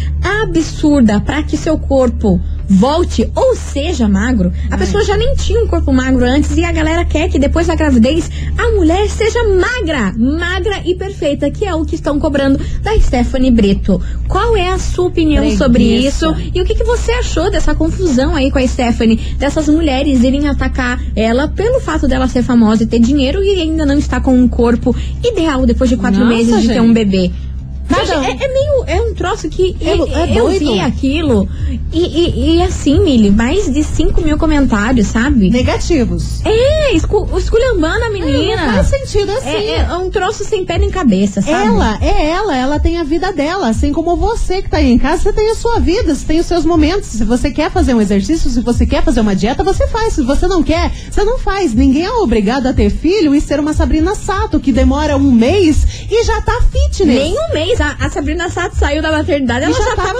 absurda 0.42 1.20
para 1.20 1.42
que 1.42 1.56
seu 1.56 1.78
corpo 1.78 2.40
volte 2.68 3.30
ou 3.34 3.54
seja 3.54 4.08
magro? 4.08 4.52
A 4.70 4.78
pessoa 4.78 5.04
já 5.04 5.16
nem 5.16 5.34
tinha 5.34 5.62
um 5.62 5.68
corpo 5.68 5.92
magro 5.92 6.24
antes 6.24 6.56
e 6.56 6.64
a 6.64 6.72
galera 6.72 7.04
quer 7.04 7.28
que 7.28 7.38
depois 7.38 7.66
da 7.66 7.74
gravidez 7.74 8.30
a 8.56 8.70
mulher 8.72 9.08
seja 9.08 9.38
magra, 9.44 10.12
magra 10.16 10.80
e 10.84 10.94
perfeita, 10.94 11.50
que 11.50 11.64
é 11.64 11.74
o 11.74 11.84
que 11.84 11.94
estão 11.94 12.18
cobrando 12.18 12.58
da 12.82 12.98
Stephanie 12.98 13.50
Brito. 13.50 14.00
Qual 14.26 14.56
é 14.56 14.68
a 14.68 14.78
sua 14.86 15.06
opinião 15.06 15.42
Preguiça. 15.42 15.64
sobre 15.64 15.82
isso? 15.82 16.34
E 16.54 16.60
o 16.60 16.64
que, 16.64 16.74
que 16.74 16.84
você 16.84 17.12
achou 17.12 17.50
dessa 17.50 17.74
confusão 17.74 18.34
aí 18.34 18.50
com 18.50 18.58
a 18.58 18.66
Stephanie? 18.66 19.16
Dessas 19.38 19.68
mulheres 19.68 20.22
irem 20.22 20.48
atacar 20.48 21.00
ela 21.14 21.48
pelo 21.48 21.80
fato 21.80 22.08
dela 22.08 22.26
ser 22.28 22.42
famosa 22.42 22.82
e 22.82 22.86
ter 22.86 22.98
dinheiro 22.98 23.42
e 23.42 23.60
ainda 23.60 23.84
não 23.84 23.98
estar 23.98 24.20
com 24.20 24.34
um 24.38 24.48
corpo 24.48 24.94
ideal 25.22 25.66
depois 25.66 25.90
de 25.90 25.96
quatro 25.96 26.20
Nossa, 26.20 26.34
meses 26.34 26.62
de 26.62 26.68
ter 26.68 26.80
um 26.80 26.92
bebê. 26.92 27.30
Nada- 27.88 28.14
é, 28.26 28.30
é 28.30 28.48
meio. 28.52 28.75
É 29.16 29.26
troço 29.26 29.48
que. 29.48 29.76
É- 29.80 29.94
eu, 29.96 30.06
é 30.06 30.38
eu 30.38 30.48
vi 30.48 30.78
aquilo. 30.78 31.48
E, 31.92 32.00
e, 32.00 32.56
e 32.56 32.62
assim, 32.62 33.00
Mili, 33.00 33.30
mais 33.30 33.72
de 33.72 33.82
5 33.82 34.20
mil 34.20 34.36
comentários, 34.36 35.06
sabe? 35.06 35.48
Negativos. 35.48 36.44
É, 36.44 36.92
escu, 36.94 37.26
esculhambando 37.36 38.04
a 38.04 38.10
menina. 38.10 38.66
Não 38.66 38.74
faz 38.74 38.88
sentido 38.88 39.30
assim. 39.30 39.48
É, 39.48 39.78
é 39.78 39.96
um 39.96 40.10
troço 40.10 40.44
sem 40.44 40.64
pé 40.64 40.78
nem 40.78 40.90
cabeça, 40.90 41.40
sabe? 41.40 41.66
Ela, 41.66 41.98
é 42.02 42.30
ela, 42.30 42.56
ela 42.56 42.78
tem 42.78 42.98
a 42.98 43.04
vida 43.04 43.32
dela, 43.32 43.68
assim 43.68 43.92
como 43.92 44.16
você 44.16 44.60
que 44.60 44.68
tá 44.68 44.76
aí 44.76 44.90
em 44.90 44.98
casa, 44.98 45.22
você 45.22 45.32
tem 45.32 45.50
a 45.50 45.54
sua 45.54 45.80
vida, 45.80 46.14
você 46.14 46.26
tem 46.26 46.40
os 46.40 46.46
seus 46.46 46.64
momentos. 46.64 47.08
Se 47.08 47.24
você 47.24 47.50
quer 47.50 47.70
fazer 47.70 47.94
um 47.94 48.00
exercício, 48.00 48.50
se 48.50 48.60
você 48.60 48.84
quer 48.84 49.02
fazer 49.02 49.20
uma 49.20 49.34
dieta, 49.34 49.64
você 49.64 49.86
faz. 49.86 50.12
Se 50.12 50.22
você 50.22 50.46
não 50.46 50.62
quer, 50.62 50.92
você 51.10 51.24
não 51.24 51.38
faz. 51.38 51.72
Ninguém 51.72 52.04
é 52.04 52.10
obrigado 52.10 52.66
a 52.66 52.72
ter 52.72 52.90
filho 52.90 53.34
e 53.34 53.40
ser 53.40 53.58
uma 53.58 53.72
Sabrina 53.72 54.14
Sato, 54.14 54.60
que 54.60 54.72
demora 54.72 55.16
um 55.16 55.32
mês 55.32 55.86
e 56.10 56.24
já 56.24 56.40
tá 56.42 56.60
fitness. 56.70 57.16
Nem 57.16 57.34
um 57.34 57.54
mês. 57.54 57.80
A, 57.80 57.96
a 58.00 58.10
Sabrina 58.10 58.50
Sato 58.50 58.76
saiu 58.76 59.00
da 59.00 59.05
maternidade, 59.10 59.64
ela 59.64 59.74
já 59.74 59.84
já, 59.84 59.96
tava 59.96 60.08
tava 60.08 60.18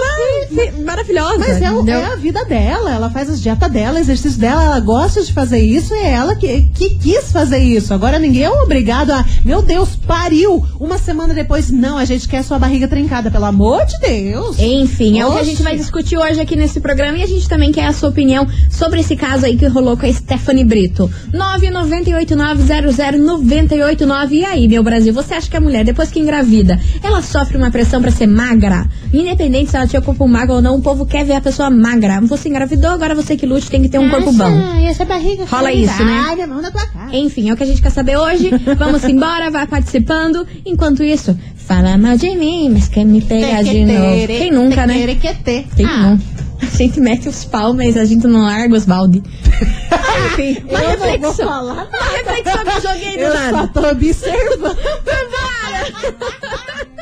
fi- 0.49 0.71
maravilhosa. 0.83 1.37
Mas 1.39 1.61
é, 1.61 1.65
entendeu? 1.67 1.99
é 1.99 2.05
a 2.05 2.15
vida 2.15 2.43
dela, 2.45 2.91
ela 2.93 3.09
faz 3.09 3.29
as 3.29 3.41
dietas 3.41 3.71
dela, 3.71 3.99
exercício 3.99 4.39
dela, 4.39 4.63
ela 4.63 4.79
gosta 4.79 5.21
de 5.23 5.33
fazer 5.33 5.59
isso, 5.59 5.93
é 5.93 6.11
ela 6.11 6.35
que, 6.35 6.63
que 6.73 6.91
quis 6.95 7.31
fazer 7.31 7.59
isso. 7.59 7.93
Agora 7.93 8.19
ninguém 8.19 8.43
é 8.43 8.49
obrigado 8.49 9.11
a, 9.11 9.25
meu 9.43 9.61
Deus, 9.61 9.95
pariu! 9.95 10.65
Uma 10.79 10.97
semana 10.97 11.33
depois, 11.33 11.69
não, 11.71 11.97
a 11.97 12.05
gente 12.05 12.27
quer 12.27 12.43
sua 12.43 12.59
barriga 12.59 12.87
trincada, 12.87 13.29
pelo 13.31 13.45
amor 13.45 13.85
de 13.85 13.97
Deus! 13.99 14.57
Enfim, 14.59 15.19
é 15.19 15.25
o 15.25 15.31
que 15.31 15.37
a 15.37 15.41
Oxe. 15.41 15.49
gente 15.51 15.63
vai 15.63 15.75
discutir 15.75 16.17
hoje 16.17 16.39
aqui 16.39 16.55
nesse 16.55 16.79
programa 16.79 17.17
e 17.17 17.23
a 17.23 17.27
gente 17.27 17.47
também 17.49 17.71
quer 17.71 17.85
a 17.87 17.93
sua 17.93 18.09
opinião 18.09 18.47
sobre 18.69 18.99
esse 19.01 19.15
caso 19.15 19.45
aí 19.45 19.57
que 19.57 19.65
rolou 19.67 19.97
com 19.97 20.05
a 20.05 20.13
Stephanie 20.13 20.63
Brito. 20.63 21.09
998900989. 21.33 24.31
E 24.31 24.45
aí, 24.45 24.67
meu 24.67 24.83
Brasil, 24.83 25.13
você 25.13 25.33
acha 25.33 25.49
que 25.49 25.57
a 25.57 25.61
mulher, 25.61 25.83
depois 25.83 26.09
que 26.09 26.19
engravida, 26.19 26.79
ela 27.03 27.21
sofre 27.21 27.57
uma 27.57 27.71
pressão 27.71 28.01
pra 28.01 28.11
ser 28.11 28.27
magra? 28.27 28.76
Independente 29.13 29.69
se 29.71 29.77
ela 29.77 29.87
tinha 29.87 30.01
corpo 30.01 30.27
magro 30.27 30.55
ou 30.55 30.61
não, 30.61 30.75
o 30.75 30.81
povo 30.81 31.05
quer 31.05 31.23
ver 31.25 31.33
a 31.35 31.41
pessoa 31.41 31.69
magra. 31.69 32.19
Você 32.21 32.49
engravidou, 32.49 32.91
agora 32.91 33.15
você 33.15 33.35
que 33.37 33.45
lute 33.45 33.69
tem 33.69 33.81
que 33.81 33.89
ter 33.89 33.99
um 33.99 34.09
corpo 34.09 34.31
bom. 34.33 34.77
Essa 34.87 35.05
barriga 35.05 35.45
Rola 35.45 35.71
isso, 35.71 36.03
né? 36.03 36.23
Ai, 36.27 36.45
mão 36.45 36.61
na 36.61 36.71
tua 36.71 36.85
cara. 36.87 37.15
Enfim, 37.15 37.49
é 37.49 37.53
o 37.53 37.57
que 37.57 37.63
a 37.63 37.67
gente 37.67 37.81
quer 37.81 37.91
saber 37.91 38.17
hoje. 38.17 38.51
Vamos 38.77 39.03
embora, 39.03 39.49
vai 39.49 39.65
participando. 39.67 40.45
Enquanto 40.65 41.03
isso, 41.03 41.37
fala 41.55 41.97
mal 41.97 42.17
de 42.17 42.35
mim, 42.35 42.69
mas 42.71 42.87
quer 42.87 43.05
me 43.05 43.21
pegar 43.21 43.63
de 43.63 43.85
novo. 43.85 44.27
Quem 44.27 44.51
nunca, 44.51 44.85
né? 44.87 45.15
Quem 45.75 45.85
Ah, 45.85 45.97
não? 45.97 46.19
A 46.59 46.65
gente 46.77 46.99
mete 46.99 47.29
os 47.29 47.45
pau, 47.45 47.71
mas 47.73 47.95
a 47.95 48.03
gente 48.03 48.25
não 48.27 48.41
larga 48.41 48.75
os 48.75 48.85
balde. 48.85 49.21
Enfim, 50.27 50.57
uma 50.67 50.79
Eu 50.79 50.89
não 50.89 50.97
vou 50.97 51.07
reflexão. 51.07 51.47
falar 51.47 51.75
nada. 51.75 51.89
Uma 51.97 52.17
reflexão 52.17 52.63
que 52.63 52.69
eu 52.69 52.81
joguei 52.91 53.17
do 53.17 53.23
Eu 53.23 53.33
nada. 53.33 53.57
só 53.57 53.67
tô 53.67 53.87
observando. 53.89 54.77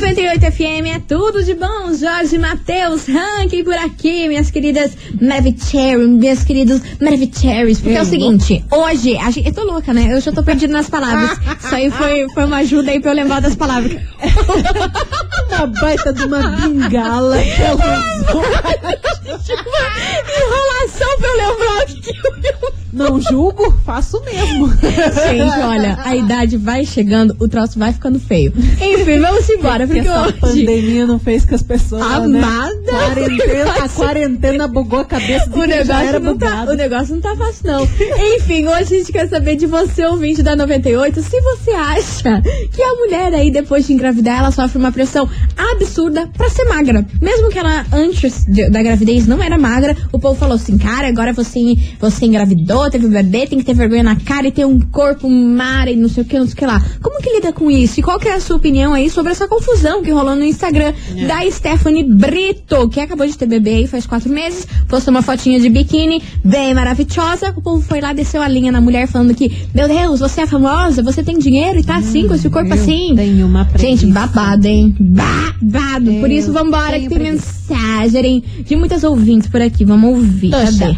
98 0.00 0.52
FM 0.52 0.86
é 0.94 1.00
tudo 1.00 1.42
de 1.42 1.54
bom. 1.54 1.94
Jorge 1.94 2.36
Matheus, 2.36 3.06
ranking 3.06 3.64
por 3.64 3.72
aqui, 3.72 4.28
minhas 4.28 4.50
queridas 4.50 4.92
Maravicherry, 5.18 6.06
minhas 6.06 6.44
queridas 6.44 6.82
Maravicherrys. 7.00 7.80
Porque 7.80 7.96
é 7.96 8.02
o 8.02 8.04
seguinte, 8.04 8.62
hoje, 8.70 9.16
a 9.16 9.30
gente, 9.30 9.48
eu 9.48 9.54
tô 9.54 9.64
louca, 9.64 9.94
né? 9.94 10.08
Eu 10.12 10.20
já 10.20 10.30
tô 10.32 10.42
perdida 10.42 10.70
nas 10.70 10.90
palavras. 10.90 11.38
Isso 11.58 11.74
aí 11.74 11.90
foi, 11.90 12.28
foi 12.34 12.44
uma 12.44 12.58
ajuda 12.58 12.90
aí 12.90 13.00
pra 13.00 13.12
eu 13.12 13.16
lembrar 13.16 13.40
das 13.40 13.54
palavras. 13.54 13.92
Uma 15.48 15.66
baita 15.68 16.12
de 16.12 16.24
uma 16.24 16.42
bengala 16.42 17.38
que 17.38 17.62
ela 17.62 17.98
usou. 18.28 18.42
Enrolação 20.36 21.16
pra 21.18 21.28
eu 21.28 21.36
lembrar 21.36 21.82
o 21.82 21.86
que 21.86 22.10
eu 22.10 22.72
Não 22.92 23.20
julgo, 23.20 23.72
faço 23.84 24.20
mesmo. 24.22 24.68
Gente, 24.68 25.60
olha, 25.64 25.98
a 26.04 26.16
idade 26.16 26.56
vai 26.56 26.84
chegando, 26.84 27.34
o 27.38 27.48
troço 27.48 27.78
vai 27.78 27.92
ficando 27.92 28.18
feio. 28.18 28.52
Enfim, 28.56 29.20
vamos 29.20 29.48
embora, 29.48 29.85
Porque 29.86 30.02
porque 30.02 30.08
essa 30.08 30.32
pandemia 30.40 31.06
não 31.06 31.18
fez 31.18 31.44
com 31.44 31.54
as 31.54 31.62
pessoas. 31.62 32.02
né? 32.28 32.38
Amada! 32.40 32.76
Quarentena, 32.86 33.70
a 33.84 33.88
quarentena 33.88 34.68
bugou 34.68 35.00
a 35.00 35.04
cabeça 35.04 35.46
de 35.48 35.58
O 35.58 35.62
quem 35.62 35.84
já 35.84 35.98
negócio, 36.02 36.20
não 36.20 36.38
tá, 36.38 36.64
o 36.68 36.74
negócio 36.74 37.14
não 37.14 37.20
tá 37.22 37.36
fácil, 37.36 37.66
não. 37.66 37.88
Enfim, 38.36 38.66
hoje 38.66 38.82
a 38.94 38.98
gente 38.98 39.12
quer 39.12 39.28
saber 39.28 39.56
de 39.56 39.66
você, 39.66 40.04
ouvinte 40.06 40.42
da 40.42 40.54
98, 40.56 41.20
se 41.22 41.40
você 41.40 41.70
acha 41.72 42.42
que 42.72 42.82
a 42.82 42.94
mulher 42.94 43.34
aí, 43.34 43.50
depois 43.50 43.86
de 43.86 43.92
engravidar, 43.92 44.38
ela 44.38 44.50
sofre 44.50 44.78
uma 44.78 44.92
pressão 44.92 45.28
absurda 45.72 46.28
pra 46.36 46.48
ser 46.50 46.64
magra. 46.64 47.04
Mesmo 47.20 47.48
que 47.48 47.58
ela, 47.58 47.84
antes 47.92 48.44
de- 48.46 48.68
da 48.70 48.82
gravidez, 48.82 49.26
não 49.26 49.42
era 49.42 49.58
magra, 49.58 49.96
o 50.12 50.18
povo 50.18 50.38
falou 50.38 50.56
assim, 50.56 50.76
cara, 50.78 51.08
agora 51.08 51.32
você, 51.32 51.60
você 51.98 52.26
engravidou, 52.26 52.90
teve 52.90 53.06
um 53.06 53.10
bebê, 53.10 53.46
tem 53.46 53.58
que 53.58 53.64
ter 53.64 53.74
vergonha 53.74 54.02
na 54.02 54.16
cara 54.16 54.46
e 54.48 54.52
ter 54.52 54.64
um 54.66 54.80
corpo 54.80 55.28
mara 55.28 55.90
e 55.90 55.96
não 55.96 56.08
sei 56.08 56.22
o 56.22 56.26
que, 56.26 56.38
não 56.38 56.46
sei 56.46 56.54
o 56.54 56.56
que 56.56 56.66
lá. 56.66 56.82
Como 57.02 57.20
que 57.20 57.30
lida 57.30 57.52
com 57.52 57.70
isso? 57.70 58.00
E 58.00 58.02
qual 58.02 58.18
que 58.18 58.28
é 58.28 58.34
a 58.34 58.40
sua 58.40 58.56
opinião 58.56 58.92
aí 58.92 59.08
sobre 59.10 59.32
essa 59.32 59.46
confusão 59.48 59.75
que 60.02 60.10
rolou 60.10 60.34
no 60.34 60.42
Instagram 60.44 60.92
da 61.26 61.48
Stephanie 61.50 62.02
Brito, 62.04 62.88
que 62.88 63.00
acabou 63.00 63.26
de 63.26 63.36
ter 63.36 63.46
bebê 63.46 63.70
aí 63.76 63.86
faz 63.86 64.06
quatro 64.06 64.30
meses, 64.30 64.66
postou 64.88 65.10
uma 65.12 65.22
fotinha 65.22 65.60
de 65.60 65.68
biquíni 65.68 66.22
bem 66.44 66.74
maravilhosa. 66.74 67.52
O 67.56 67.60
povo 67.60 67.82
foi 67.82 68.00
lá, 68.00 68.12
desceu 68.12 68.40
a 68.42 68.48
linha 68.48 68.72
na 68.72 68.80
mulher 68.80 69.06
falando 69.06 69.34
que, 69.34 69.50
meu 69.74 69.86
Deus, 69.86 70.20
você 70.20 70.42
é 70.42 70.46
famosa, 70.46 71.02
você 71.02 71.22
tem 71.22 71.38
dinheiro 71.38 71.78
e 71.78 71.84
tá 71.84 71.96
assim, 71.96 72.26
com 72.26 72.34
esse 72.34 72.48
corpo 72.48 72.72
assim. 72.72 73.14
tenho 73.14 73.46
uma 73.46 73.68
Gente, 73.76 74.06
babado, 74.06 74.66
hein? 74.66 74.94
Babado. 74.98 76.12
Por 76.20 76.30
Eu 76.30 76.38
isso, 76.38 76.52
vambora, 76.52 76.98
que 76.98 77.08
tem 77.08 77.18
preguiça. 77.18 77.52
mensagem 77.68 78.42
de 78.64 78.76
muitas 78.76 79.04
ouvintes 79.04 79.48
por 79.48 79.60
aqui. 79.60 79.84
Vamos 79.84 80.10
ouvir. 80.10 80.50
Cadê? 80.50 80.96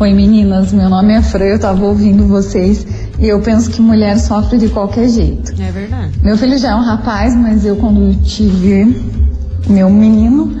Oi 0.00 0.14
meninas, 0.14 0.72
meu 0.72 0.88
nome 0.88 1.12
é 1.12 1.20
Fran, 1.20 1.44
eu 1.44 1.58
tava 1.58 1.84
ouvindo 1.84 2.26
vocês 2.26 2.86
e 3.18 3.28
eu 3.28 3.38
penso 3.40 3.70
que 3.70 3.82
mulher 3.82 4.18
sofre 4.18 4.56
de 4.56 4.70
qualquer 4.70 5.06
jeito. 5.06 5.52
É 5.60 5.70
verdade. 5.70 6.18
Meu 6.22 6.38
filho 6.38 6.56
já 6.56 6.70
é 6.70 6.74
um 6.74 6.80
rapaz, 6.80 7.36
mas 7.36 7.66
eu 7.66 7.76
quando 7.76 8.14
tive 8.22 8.98
meu 9.68 9.90
menino, 9.90 10.58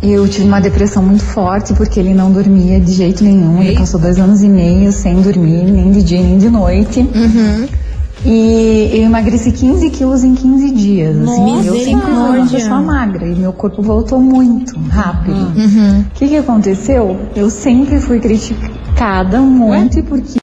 eu 0.00 0.28
tive 0.28 0.46
uma 0.46 0.60
depressão 0.60 1.02
muito 1.02 1.24
forte 1.24 1.74
porque 1.74 1.98
ele 1.98 2.14
não 2.14 2.30
dormia 2.30 2.78
de 2.78 2.92
jeito 2.92 3.24
nenhum. 3.24 3.60
Ele 3.60 3.76
passou 3.76 3.98
dois 3.98 4.20
anos 4.20 4.40
e 4.40 4.48
meio 4.48 4.92
sem 4.92 5.20
dormir, 5.20 5.64
nem 5.64 5.90
de 5.90 6.04
dia 6.04 6.22
nem 6.22 6.38
de 6.38 6.48
noite. 6.48 7.00
Uhum. 7.00 7.66
E 8.24 8.90
eu 8.94 9.02
emagreci 9.04 9.52
15 9.52 9.90
quilos 9.90 10.24
em 10.24 10.34
15 10.34 10.70
dias. 10.70 11.16
assim. 11.16 11.66
Eu 11.66 11.74
sempre 11.84 12.06
fui 12.06 12.12
uma 12.38 12.46
pessoa 12.46 12.80
magra 12.80 13.26
e 13.26 13.34
meu 13.34 13.52
corpo 13.52 13.82
voltou 13.82 14.20
muito 14.20 14.78
rápido. 14.88 15.36
Uhum. 15.36 16.00
O 16.00 16.04
que, 16.14 16.28
que 16.28 16.36
aconteceu? 16.36 17.18
Eu 17.36 17.50
sempre 17.50 18.00
fui 18.00 18.20
criticada 18.20 19.40
um 19.42 19.50
monte 19.50 20.02
porque 20.02 20.38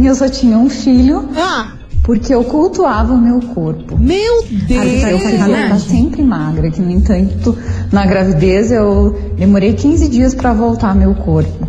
eu 0.00 0.14
só 0.14 0.28
tinha 0.28 0.58
um 0.58 0.68
filho 0.68 1.28
Ah, 1.36 1.72
porque 2.02 2.34
eu 2.34 2.42
cultuava 2.42 3.12
o 3.12 3.18
meu 3.20 3.38
corpo. 3.54 3.96
meu 3.96 4.42
Deus. 4.66 5.02
Eu 5.04 5.16
estar 5.18 5.78
sempre 5.78 6.22
magra, 6.24 6.70
que 6.70 6.80
no 6.80 6.90
entanto, 6.90 7.56
na 7.92 8.06
gravidez 8.06 8.72
eu 8.72 9.16
demorei 9.38 9.74
15 9.74 10.08
dias 10.08 10.34
para 10.34 10.52
voltar 10.52 10.94
meu 10.96 11.14
corpo. 11.14 11.68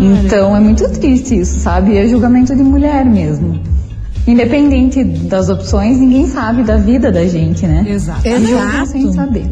Então 0.00 0.56
é 0.56 0.60
muito 0.60 0.88
triste 0.90 1.38
isso, 1.38 1.60
sabe? 1.60 1.96
É 1.96 2.06
julgamento 2.08 2.54
de 2.56 2.62
mulher 2.62 3.04
mesmo. 3.04 3.60
Independente 4.26 5.04
das 5.04 5.48
opções, 5.50 5.98
ninguém 5.98 6.26
sabe 6.26 6.62
da 6.62 6.76
vida 6.76 7.12
da 7.12 7.26
gente, 7.26 7.66
né? 7.66 7.84
Exato. 7.86 8.22
Julgam 8.22 8.86
sem 8.86 9.02
Exato. 9.02 9.16
saber. 9.16 9.50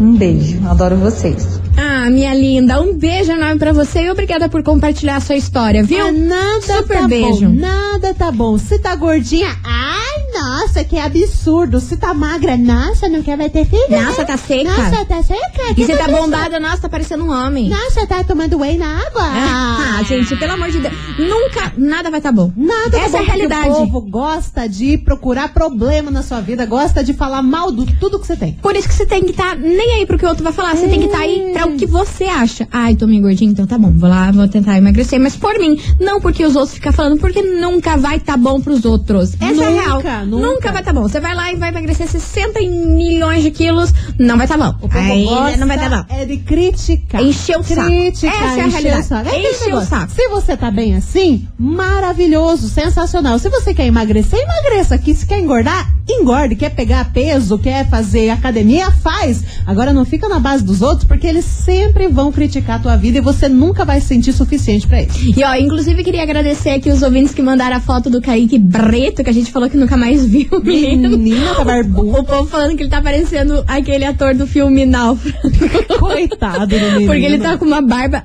Um 0.00 0.16
beijo, 0.16 0.58
adoro 0.66 0.96
vocês. 0.96 1.60
Ah, 1.76 2.08
minha 2.08 2.32
linda, 2.34 2.80
um 2.80 2.94
beijo 2.94 3.32
enorme 3.32 3.58
pra 3.58 3.72
você 3.72 4.04
e 4.04 4.10
obrigada 4.10 4.48
por 4.48 4.62
compartilhar 4.62 5.16
a 5.16 5.20
sua 5.20 5.34
história, 5.36 5.82
viu? 5.82 6.06
Ah, 6.06 6.12
nada 6.12 6.60
Super 6.60 6.98
tá 7.00 7.08
beijo. 7.08 7.46
bom, 7.46 7.52
nada 7.54 8.14
tá 8.14 8.30
bom. 8.30 8.56
Se 8.58 8.78
tá 8.78 8.94
gordinha, 8.94 9.48
ai, 9.64 10.32
nossa, 10.40 10.84
que 10.84 10.96
absurdo. 10.98 11.80
Se 11.80 11.96
tá 11.96 12.14
magra, 12.14 12.56
nossa, 12.56 13.08
não 13.08 13.22
quer 13.22 13.36
vai 13.36 13.50
ter 13.50 13.64
filho. 13.66 13.84
Nossa, 13.90 14.20
né? 14.20 14.24
tá 14.24 14.36
seca. 14.36 14.70
Nossa, 14.70 15.04
tá 15.04 15.22
seca. 15.22 15.70
E 15.70 15.74
Que 15.74 15.84
você 15.86 15.96
tá 15.96 16.04
absurdo. 16.04 16.22
bombada, 16.22 16.60
nossa, 16.60 16.82
tá 16.82 16.88
parecendo 16.88 17.24
um 17.24 17.30
homem. 17.32 17.68
Nossa, 17.68 18.06
tá 18.06 18.22
tomando 18.22 18.58
whey 18.60 18.76
na 18.78 18.98
água. 19.00 19.22
Ah, 19.22 20.00
gente, 20.06 20.36
pelo 20.36 20.52
amor 20.52 20.70
de 20.70 20.78
Deus. 20.78 20.94
Nunca, 21.18 21.72
nada 21.76 22.08
vai 22.10 22.20
tá 22.20 22.30
bom. 22.30 22.52
Nada 22.56 22.90
tá 22.92 22.98
Essa 22.98 23.16
é 23.18 23.20
bom, 23.20 23.24
a 23.24 23.26
realidade. 23.34 23.68
O 23.70 23.74
povo 23.74 24.00
gosta 24.02 24.68
de 24.68 24.96
procurar 24.98 25.52
problema 25.52 26.10
na 26.10 26.22
sua 26.22 26.40
vida, 26.40 26.64
gosta 26.66 27.02
de 27.02 27.12
falar 27.14 27.42
mal 27.42 27.72
do 27.72 27.84
tudo 27.98 28.20
que 28.20 28.26
você 28.26 28.36
tem. 28.36 28.52
Por 28.62 28.76
isso 28.76 28.86
que 28.88 28.94
você 28.94 29.06
tem 29.06 29.22
que 29.24 29.30
estar 29.32 29.56
nem 29.56 29.94
aí 29.98 30.06
pro 30.06 30.16
que 30.18 30.24
o 30.24 30.28
outro 30.28 30.44
vai 30.44 30.52
falar. 30.52 30.76
Você 30.76 30.86
tem 30.86 31.00
que 31.00 31.06
estar 31.06 31.18
aí 31.18 31.50
pra 31.52 31.63
o 31.64 31.76
que 31.76 31.86
você 31.86 32.24
acha. 32.24 32.68
Ai, 32.70 32.94
tô 32.96 33.06
meio 33.06 33.22
gordinho, 33.22 33.50
então 33.52 33.66
tá 33.66 33.78
bom. 33.78 33.92
Vou 33.96 34.08
lá, 34.08 34.30
vou 34.30 34.46
tentar 34.48 34.76
emagrecer. 34.76 35.18
Mas 35.20 35.36
por 35.36 35.58
mim, 35.58 35.80
não 36.00 36.20
porque 36.20 36.44
os 36.44 36.54
outros 36.56 36.74
ficam 36.74 36.92
falando, 36.92 37.18
porque 37.18 37.42
nunca 37.42 37.96
vai 37.96 38.18
tá 38.20 38.36
bom 38.36 38.60
pros 38.60 38.84
outros. 38.84 39.34
Essa 39.40 39.62
é 39.64 39.66
a 39.66 39.82
real. 39.82 39.96
Nunca, 39.96 40.24
nunca. 40.24 40.72
vai 40.72 40.82
tá 40.82 40.92
bom. 40.92 41.02
Você 41.02 41.20
vai 41.20 41.34
lá 41.34 41.52
e 41.52 41.56
vai 41.56 41.70
emagrecer 41.70 42.08
60 42.08 42.60
milhões 42.60 43.42
de 43.42 43.50
quilos, 43.50 43.92
não 44.18 44.36
vai 44.36 44.46
tá 44.46 44.56
bom. 44.56 44.74
O 44.82 44.88
Aí 44.90 45.24
gosta 45.24 45.56
não 45.58 45.66
vai 45.66 45.78
tá 45.78 45.88
bom. 45.88 46.14
é 46.14 46.24
de 46.24 46.36
criticar. 46.38 47.22
Encher 47.22 47.58
o 47.58 47.62
saco. 47.62 47.92
Essa 47.92 48.26
é 48.26 48.60
a 48.60 48.66
realidade. 48.66 49.06
saco. 49.06 49.28
É 49.28 49.50
Encher 49.50 49.74
o 49.74 49.80
saco. 49.84 50.12
Se 50.12 50.28
você 50.28 50.56
tá 50.56 50.70
bem 50.70 50.96
assim, 50.96 51.46
maravilhoso, 51.58 52.68
sensacional. 52.68 53.38
Se 53.38 53.48
você 53.48 53.72
quer 53.74 53.86
emagrecer, 53.86 54.38
emagreça. 54.40 54.98
Que 54.98 55.14
se 55.14 55.26
quer 55.26 55.38
engordar, 55.40 55.92
engorde. 56.08 56.56
Quer 56.56 56.70
pegar 56.70 57.10
peso, 57.12 57.58
quer 57.58 57.88
fazer 57.88 58.30
academia, 58.30 58.90
faz. 58.90 59.42
Agora 59.66 59.92
não 59.92 60.04
fica 60.04 60.28
na 60.28 60.38
base 60.38 60.64
dos 60.64 60.82
outros, 60.82 61.06
porque 61.06 61.26
eles 61.26 61.44
sempre 61.54 62.08
vão 62.08 62.30
criticar 62.32 62.76
a 62.76 62.78
tua 62.78 62.96
vida 62.96 63.18
e 63.18 63.20
você 63.20 63.48
nunca 63.48 63.84
vai 63.84 64.00
se 64.00 64.08
sentir 64.08 64.32
suficiente 64.32 64.86
pra 64.86 65.02
isso. 65.02 65.18
E 65.36 65.42
ó, 65.44 65.54
inclusive 65.54 66.02
queria 66.04 66.22
agradecer 66.22 66.70
aqui 66.70 66.90
os 66.90 67.02
ouvintes 67.02 67.32
que 67.32 67.40
mandaram 67.42 67.76
a 67.76 67.80
foto 67.80 68.10
do 68.10 68.20
Kaique 68.20 68.58
Breto, 68.58 69.22
que 69.24 69.30
a 69.30 69.32
gente 69.34 69.50
falou 69.52 69.70
que 69.70 69.76
nunca 69.76 69.96
mais 69.96 70.24
viu. 70.26 70.48
Menina, 70.62 71.54
tá 71.54 71.64
barbudo. 71.64 72.18
O 72.20 72.24
povo 72.24 72.46
falando 72.48 72.76
que 72.76 72.82
ele 72.82 72.90
tá 72.90 73.00
parecendo 73.00 73.64
aquele 73.66 74.04
ator 74.04 74.34
do 74.34 74.46
filme 74.46 74.84
Náufrago. 74.84 75.38
Coitado 75.98 76.66
do 76.66 76.74
menino. 76.76 77.06
Porque 77.06 77.24
ele 77.24 77.38
tá 77.38 77.56
com 77.56 77.64
uma 77.64 77.80
barba 77.80 78.24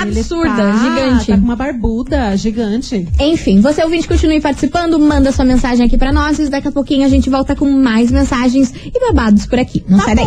absurda, 0.00 0.54
tá- 0.56 0.72
gigante. 0.78 1.26
Tá 1.26 1.36
com 1.36 1.42
uma 1.44 1.56
barbuda 1.56 2.36
gigante. 2.36 3.08
Enfim, 3.18 3.60
você 3.60 3.82
ouvinte, 3.82 4.06
continue 4.06 4.40
participando, 4.40 4.98
manda 5.00 5.32
sua 5.32 5.44
mensagem 5.44 5.84
aqui 5.84 5.98
pra 5.98 6.12
nós 6.12 6.38
e 6.38 6.48
daqui 6.48 6.68
a 6.68 6.72
pouquinho 6.72 7.04
a 7.04 7.08
gente 7.08 7.28
volta 7.28 7.56
com 7.56 7.68
mais 7.68 8.10
mensagens 8.10 8.72
e 8.86 9.00
babados 9.00 9.46
por 9.46 9.58
aqui. 9.58 9.82
Não 9.88 9.98
sai 10.00 10.14
daí. 10.14 10.26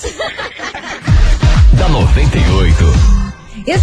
Coleguinhas. 0.00 0.21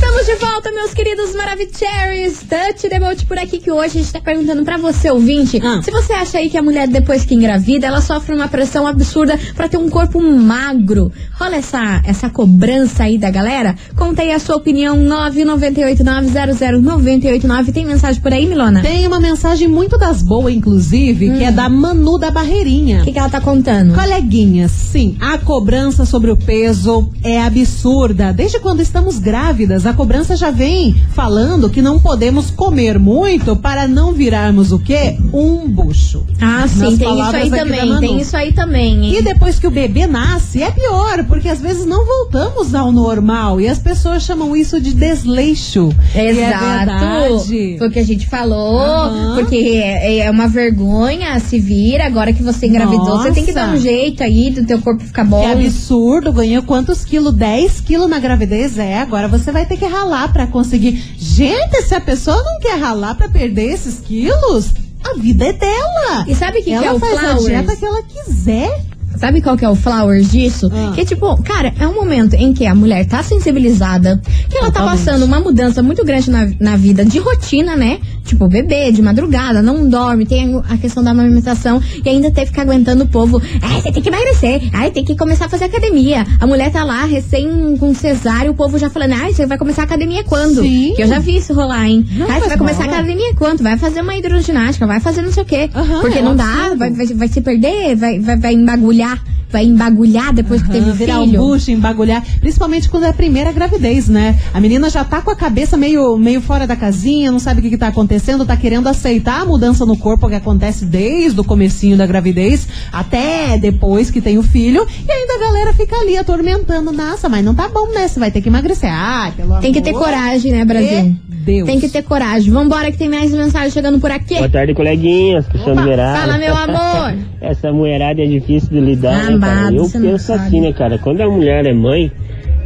Estamos 0.02 0.26
de 0.26 0.36
volta, 0.36 0.72
meus 0.72 0.94
queridos 0.94 1.36
Maravicheries. 1.36 2.40
Touch 2.50 2.88
the 2.88 3.00
boat 3.02 3.26
por 3.26 3.38
aqui, 3.38 3.58
que 3.60 3.70
hoje 3.70 3.98
a 3.98 4.02
gente 4.02 4.14
tá 4.14 4.22
perguntando 4.22 4.64
pra 4.64 4.78
você, 4.78 5.12
ouvinte, 5.12 5.60
Ah. 5.62 5.82
se 5.84 5.92
você 5.92 6.14
acha 6.14 6.38
aí 6.38 6.50
que 6.50 6.58
a 6.58 6.62
mulher, 6.64 6.88
depois 6.88 7.26
que 7.26 7.36
engravida, 7.36 7.86
ela 7.86 8.00
sofre 8.00 8.34
uma 8.34 8.48
pressão 8.48 8.88
absurda 8.88 9.38
pra 9.56 9.68
ter 9.68 9.76
um 9.76 9.90
corpo 9.90 10.22
magro. 10.22 11.12
Rola 11.38 11.58
essa, 11.58 12.02
essa 12.06 12.30
cobrança 12.30 13.04
aí 13.04 13.18
da 13.18 13.30
galera? 13.30 13.76
Conta 13.98 14.22
aí 14.22 14.32
a 14.32 14.40
sua 14.40 14.56
opinião, 14.56 14.96
998900989. 14.98 17.74
Tem 17.74 17.86
mensagem 17.86 18.22
por 18.22 18.32
aí, 18.32 18.46
Milona? 18.48 18.82
Tem 18.82 19.06
uma 19.06 19.20
mensagem 19.20 19.68
muito 19.68 19.98
das 19.98 20.24
boas, 20.24 20.54
inclusive, 20.54 21.30
que 21.38 21.44
é 21.44 21.52
da 21.52 21.68
Manu 21.68 22.18
da 22.18 22.32
Barreirinha. 22.32 23.02
O 23.02 23.04
que, 23.04 23.12
que 23.12 23.20
ela 23.20 23.28
tá 23.30 23.42
contando? 23.42 23.96
Coleguinhas, 23.96 24.72
sim, 24.72 25.18
a 25.20 25.38
cobrança 25.38 26.06
sobre 26.06 26.32
o 26.32 26.38
peso 26.38 27.10
é 27.22 27.42
absurda. 27.42 28.32
Desde 28.32 28.62
quando 28.62 28.80
estamos 28.82 29.20
grávidas, 29.20 29.89
a 29.90 29.94
cobrança 29.94 30.36
já 30.36 30.52
vem 30.52 30.94
falando 31.14 31.70
que 31.70 31.82
não 31.82 32.00
podemos 32.00 32.52
comer 32.52 33.00
muito 33.00 33.56
para 33.56 33.88
não 33.88 34.14
virarmos 34.14 34.72
o 34.72 34.80
quê? 34.80 35.18
Um 35.34 35.68
bucho. 35.68 36.26
Ah, 36.40 36.68
sim, 36.68 36.80
Nas 36.80 36.98
tem 36.98 37.20
isso 37.20 37.36
aí 37.36 37.50
também. 37.50 38.00
Tem 38.00 38.22
isso 38.22 38.38
aí 38.38 38.54
também, 38.54 39.06
hein? 39.06 39.18
E 39.18 39.22
depois 39.22 39.60
que 39.60 39.68
o 39.68 39.72
bebê 39.72 40.06
nasce, 40.06 40.62
é 40.62 40.72
pior, 40.72 41.24
porque 41.26 41.50
às 41.50 41.60
vezes 41.60 41.86
não 41.86 42.06
voltamos 42.06 42.76
ao 42.76 42.92
normal. 42.92 43.60
E 43.60 43.68
as 43.68 43.80
pessoas 43.80 44.24
chamam 44.24 44.56
isso 44.56 44.80
de 44.80 44.94
desleixo. 44.94 45.90
É 46.14 46.30
Exato. 46.30 46.66
verdade. 46.66 47.76
Foi 47.78 47.88
o 47.88 47.92
que 47.92 48.00
a 48.00 48.06
gente 48.06 48.28
falou. 48.28 48.80
Aham. 48.80 49.36
Porque 49.36 49.56
é, 49.56 50.20
é 50.20 50.32
uma 50.32 50.48
vergonha 50.48 51.40
se 51.40 51.60
vira. 51.60 52.06
Agora 52.06 52.32
que 52.32 52.44
você 52.44 52.68
engravidou, 52.68 53.18
você 53.20 53.32
tem 53.32 53.46
que 53.46 53.54
dar 53.54 53.70
um 53.70 53.72
Nossa. 53.72 53.82
jeito 53.84 54.24
aí 54.24 54.52
do 54.52 54.66
teu 54.66 54.80
corpo 54.80 55.04
ficar 55.04 55.24
bom. 55.24 55.42
Que 55.42 55.52
absurdo, 55.52 56.32
ganhou 56.32 56.64
quantos 56.64 57.04
quilos? 57.04 57.34
10 57.34 57.82
quilos 57.82 58.10
na 58.10 58.20
gravidez? 58.20 58.78
É, 58.78 59.00
agora 59.00 59.28
você 59.28 59.52
vai 59.52 59.66
ter 59.66 59.78
que 59.78 59.79
ralar 59.88 60.32
pra 60.34 60.48
conseguir. 60.48 61.02
Gente, 61.18 61.82
se 61.84 61.96
a 61.96 62.02
pessoa 62.02 62.42
não 62.44 62.60
quer 62.60 62.78
ralar 62.80 63.16
pra 63.16 63.30
perder 63.30 63.72
esses 63.74 64.00
quilos, 64.00 64.74
a 65.04 65.18
vida 65.18 65.46
é 65.46 65.54
dela. 65.54 66.26
E 66.28 66.36
sabe 66.36 66.58
que, 66.58 66.66
que 66.66 66.72
ela 66.74 66.86
é 66.86 66.92
o 66.94 67.00
faz 67.00 67.20
Flowers? 67.20 67.46
a 67.46 67.48
dieta 67.50 67.76
que 67.76 67.86
ela 67.86 68.04
quiser. 68.04 68.86
Sabe 69.18 69.42
qual 69.42 69.58
que 69.58 69.66
é 69.66 69.70
o 69.70 69.76
flowers 69.76 70.32
disso? 70.32 70.72
Ah. 70.74 70.94
Que 70.96 71.04
tipo, 71.04 71.42
cara, 71.44 71.74
é 71.80 71.88
um 71.88 71.94
momento 71.94 72.36
em 72.36 72.54
que 72.54 72.66
a 72.66 72.74
mulher 72.74 73.06
tá 73.06 73.22
sensibilizada, 73.22 74.22
que 74.50 74.58
ela 74.58 74.68
tá 74.68 74.80
Totalmente. 74.80 75.06
passando 75.06 75.26
uma 75.26 75.40
mudança 75.40 75.84
muito 75.84 76.06
grande 76.06 76.32
na, 76.32 76.50
na 76.60 76.78
vida 76.78 77.04
de 77.04 77.20
rotina, 77.20 77.76
né? 77.76 78.00
Tipo, 78.24 78.48
bebê 78.48 78.92
de 78.92 79.02
madrugada, 79.02 79.62
não 79.62 79.90
dorme, 79.90 80.26
tem 80.26 80.62
a 80.70 80.78
questão 80.78 81.04
da 81.04 81.12
amamentação 81.12 81.82
e 82.06 82.08
ainda 82.08 82.30
teve 82.32 82.52
que 82.52 82.62
aguentando 82.62 83.04
o 83.04 83.08
povo. 83.08 83.42
Ai, 83.62 83.82
você 83.82 83.92
tem 83.92 84.04
que 84.04 84.10
emagrecer, 84.10 84.62
ai, 84.72 84.92
tem 84.92 85.04
que 85.04 85.16
começar 85.16 85.46
a 85.46 85.50
fazer 85.50 85.66
academia. 85.66 86.26
A 86.40 86.46
mulher 86.46 86.72
tá 86.72 86.84
lá, 86.84 87.06
recém 87.06 87.76
com 87.78 87.94
cesárea, 87.94 88.52
o 88.52 88.54
povo 88.54 88.78
já 88.78 88.90
falando, 88.90 89.14
ai, 89.14 89.34
você 89.34 89.46
vai 89.46 89.58
começar 89.58 89.82
a 89.82 89.86
academia 89.86 90.24
quando? 90.24 90.62
Sim. 90.62 90.94
Que 90.96 91.02
eu 91.04 91.08
já 91.08 91.20
vi 91.20 91.38
isso 91.38 91.54
rolar, 91.54 91.88
hein? 91.88 92.06
Não, 92.12 92.30
ai, 92.30 92.40
você 92.40 92.50
vai 92.50 92.58
começar 92.58 92.84
a 92.84 92.88
academia 92.88 93.34
quando? 93.36 93.64
Vai 93.64 93.78
fazer 93.78 94.02
uma 94.02 94.16
hidroginástica, 94.16 94.86
vai 94.86 95.00
fazer 95.00 95.24
não 95.24 95.32
sei 95.32 95.44
o 95.44 95.46
quê. 95.46 95.70
Aham, 95.74 96.02
Porque 96.02 96.20
é 96.20 96.22
não 96.22 96.36
dá, 96.36 96.76
vai, 96.78 96.92
vai, 96.92 97.06
vai 97.08 97.28
se 97.28 97.42
perder, 97.42 97.96
vai, 97.96 98.20
vai, 98.20 98.38
vai 98.38 98.56
embagulhar, 99.00 99.39
vai 99.52 99.66
embagulhar 99.66 100.34
depois 100.34 100.62
que 100.62 100.70
teve 100.70 100.90
Ah, 100.90 100.94
virar 100.94 101.20
filho. 101.22 101.42
um 101.42 101.48
bucho, 101.48 101.72
embagulhar. 101.72 102.24
Principalmente 102.40 102.90
quando 102.90 103.06
é 103.06 103.10
a 103.10 103.14
primeira 103.14 103.52
gravidez, 103.52 104.08
né? 104.08 104.38
A 104.54 104.60
menina 104.60 104.90
já 104.90 105.04
tá 105.04 105.22
com 105.22 105.32
a 105.32 105.36
cabeça 105.36 105.76
meio, 105.76 106.18
meio 106.18 106.42
fora 106.42 106.68
da 106.68 106.76
casinha, 106.76 107.32
não 107.32 107.40
sabe 107.40 107.60
o 107.60 107.64
que, 107.64 107.72
que 107.72 107.78
tá 107.78 107.88
acontecendo, 107.88 108.46
tá 108.46 108.56
querendo 108.56 108.88
aceitar 108.88 109.42
a 109.42 109.46
mudança 109.46 109.86
no 109.86 109.98
corpo 109.98 110.28
que 110.30 110.36
acontece 110.36 110.86
desde 110.86 111.40
o 111.40 111.44
comecinho 111.44 111.98
da 111.98 112.06
gravidez 112.06 112.68
até 112.92 113.58
depois 113.58 114.12
que 114.12 114.22
tem 114.22 114.38
o 114.38 114.44
filho. 114.44 114.86
E 115.08 115.12
ainda 115.12 115.34
a 115.36 115.40
galera 115.40 115.74
fica 115.74 115.96
ali 115.96 116.18
atormentando. 116.18 116.92
Nossa, 116.92 117.28
mas 117.28 117.44
não 117.44 117.56
tá 117.56 117.68
bom, 117.68 117.88
né? 117.94 118.08
Você 118.08 118.20
vai 118.20 118.32
ter 118.32 118.42
que 118.42 118.50
emagrecer. 118.50 118.90
Ah, 118.92 119.32
pelo 119.36 119.60
Tem 119.60 119.74
que 119.74 119.82
ter 119.82 119.92
amor 119.92 120.04
coragem, 120.04 120.52
né, 120.52 120.66
Brasil? 120.66 121.16
Deus. 121.28 121.66
Tem 121.66 121.80
que 121.80 121.90
ter 121.90 122.04
coragem. 122.04 122.52
Vambora 122.52 122.92
que 122.92 122.98
tem 122.98 123.10
mais 123.10 123.32
mensagem 123.32 123.72
chegando 123.72 124.00
por 124.00 124.12
aqui. 124.12 124.36
Boa 124.36 124.50
tarde, 124.50 124.74
coleguinhas. 124.74 125.48
Cristiano 125.48 125.82
Opa, 125.82 125.96
fala, 125.96 126.38
meu 126.38 126.56
amor. 126.56 127.18
Essa 127.42 127.72
mulherada 127.72 128.22
é 128.22 128.26
difícil 128.26 128.70
de 128.70 128.80
lidar, 128.82 129.28
Amado, 129.28 129.39
cara? 129.40 129.76
Eu 129.76 129.90
penso 129.90 130.20
sabe. 130.20 130.40
assim, 130.48 130.62
né, 130.62 130.74
cara? 130.74 130.98
Quando 130.98 131.22
a 131.22 131.30
mulher 131.30 131.66
é 131.66 131.74
mãe, 131.74 132.12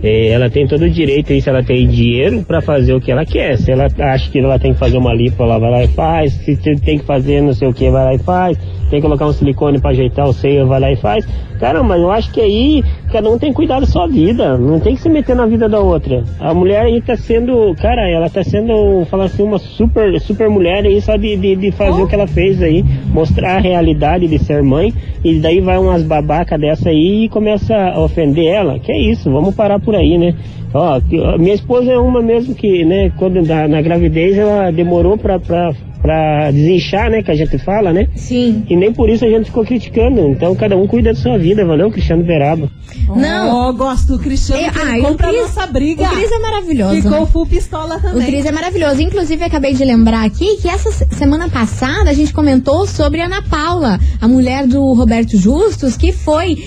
eh, 0.04 0.30
ela 0.30 0.50
tem 0.50 0.68
todo 0.68 0.84
o 0.84 0.90
direito 0.90 1.32
aí, 1.32 1.42
se 1.42 1.50
ela 1.50 1.64
tem 1.64 1.88
dinheiro, 1.88 2.44
pra 2.44 2.62
fazer 2.62 2.94
o 2.94 3.00
que 3.02 3.12
ela 3.12 3.26
quer. 3.26 3.58
Se 3.58 3.72
ela 3.72 3.88
acha 4.00 4.30
que 4.30 4.40
ela 4.40 4.60
tem 4.60 4.74
que 4.74 4.80
fazer 4.80 4.98
uma 4.98 5.14
lipo, 5.14 5.42
ela 5.44 5.58
vai 5.60 5.72
lá 5.72 5.84
e 5.84 5.88
faz. 5.88 6.34
Se 6.34 6.56
te- 6.56 6.76
tem 6.76 7.00
que 7.00 7.06
fazer 7.06 7.42
não 7.42 7.54
sei 7.54 7.68
o 7.68 7.74
que, 7.74 7.90
vai 7.90 8.04
lá 8.06 8.14
e 8.14 8.20
faz. 8.20 8.58
Tem 8.94 9.02
que 9.02 9.08
colocar 9.08 9.26
um 9.26 9.34
silicone 9.34 9.82
pra 9.82 9.90
ajeitar 9.90 10.30
o 10.30 10.34
seio, 10.34 10.68
vai 10.68 10.80
lá 10.80 10.92
e 10.92 10.96
faz. 10.96 11.28
Cara, 11.60 11.82
mas 11.82 12.00
eu 12.00 12.12
acho 12.12 12.32
que 12.32 12.40
aí 12.40 12.84
cada 13.12 13.28
um 13.28 13.40
tem 13.40 13.50
que 13.50 13.56
cuidar 13.56 13.80
da 13.80 13.88
sua 13.88 14.06
vida. 14.06 14.56
Não 14.56 14.80
tem 14.80 14.94
que 14.94 15.02
se 15.02 15.10
meter 15.10 15.36
na 15.36 15.48
vida 15.48 15.68
da 15.68 15.80
outra. 15.80 16.24
A 16.40 16.54
mulher 16.54 16.86
aí 16.86 17.02
tá 17.02 17.18
sendo, 17.18 17.74
cara, 17.82 18.08
ela 18.08 18.30
tá 18.30 18.44
sendo, 18.44 19.04
falar 19.06 19.24
assim, 19.24 19.42
uma 19.42 19.58
super, 19.58 20.22
super 20.22 20.48
mulher 20.48 20.86
aí, 20.86 21.02
só 21.02 21.16
de, 21.16 21.36
de, 21.36 21.56
de 21.56 21.72
fazer 21.72 22.04
o 22.04 22.08
que 22.08 22.14
ela 22.14 22.28
fez 22.28 22.62
aí. 22.62 22.86
Mostrar 23.08 23.56
a 23.56 23.60
realidade 23.60 24.28
de 24.28 24.38
ser 24.38 24.62
mãe. 24.62 24.94
E 25.24 25.40
daí 25.40 25.60
vai 25.60 25.80
umas 25.80 26.04
babaca 26.04 26.56
dessa 26.56 26.90
aí 26.90 27.24
e 27.24 27.30
começa 27.30 27.76
a 27.76 28.00
ofender 28.00 28.46
ela. 28.46 28.78
Que 28.78 28.92
é 28.92 29.02
isso, 29.10 29.32
vamos 29.32 29.56
parar 29.56 29.80
por 29.80 29.96
aí, 29.96 30.20
né? 30.20 30.36
Ó, 30.72 31.00
minha 31.40 31.56
esposa 31.56 31.92
é 31.92 31.98
uma 31.98 32.22
mesmo 32.22 32.54
que, 32.54 32.86
né, 32.86 33.12
quando 33.18 33.42
na, 33.42 33.68
na 33.68 33.82
gravidez 33.82 34.38
ela 34.38 34.72
demorou 34.72 35.18
pra, 35.18 35.40
pra, 35.40 35.72
pra 36.04 36.52
desinchar, 36.52 37.10
né, 37.10 37.24
que 37.24 37.32
a 37.32 37.36
gente 37.36 37.58
fala, 37.58 37.94
né? 37.94 38.08
Sim. 38.16 38.66
E 38.70 38.76
nem 38.76 38.92
por 38.94 39.10
isso 39.10 39.24
a 39.26 39.30
gente 39.30 39.46
ficou 39.46 39.64
criticando. 39.66 40.20
Então 40.30 40.54
cada 40.54 40.76
um 40.78 40.86
cuida 40.86 41.14
da 41.14 41.20
sua 41.20 41.38
vida, 41.40 41.66
valeu, 41.66 41.90
Cristiano 41.90 42.24
Verabo. 42.24 42.70
Não. 43.16 43.70
Oh, 43.70 43.74
gosto 43.74 44.18
do 44.18 44.20
Cristiano, 44.20 44.62
É, 44.62 44.68
ah, 44.76 44.92
ele 44.98 45.00
o 45.06 45.10
compra 45.10 45.28
a 45.28 45.30
Cris- 45.32 45.42
nossa 45.42 45.66
briga. 45.68 46.04
O 46.04 46.10
Cris 46.10 46.32
é 46.32 46.40
maravilhoso. 46.40 46.96
Ficou 47.02 47.22
né? 47.22 47.26
full 47.26 47.46
pistola 47.48 47.96
O 47.96 48.02
também. 48.02 48.28
Cris 48.28 48.46
é 48.46 48.52
maravilhoso. 48.52 49.02
Inclusive, 49.02 49.44
acabei 49.44 49.74
de 49.74 49.84
lembrar 49.86 50.24
aqui 50.26 50.58
que 50.58 50.68
essa 50.68 50.92
se- 50.92 51.08
semana 51.16 51.50
passada 51.50 52.10
a 52.10 52.14
gente 52.14 52.34
comentou 52.34 52.86
sobre 52.86 53.22
a 53.22 53.26
Ana 53.26 53.42
Paula, 53.42 53.98
a 54.22 54.28
mulher 54.28 54.68
do 54.68 54.94
Roberto 54.94 55.38
Justus, 55.38 55.96
que 55.98 56.12
foi 56.12 56.58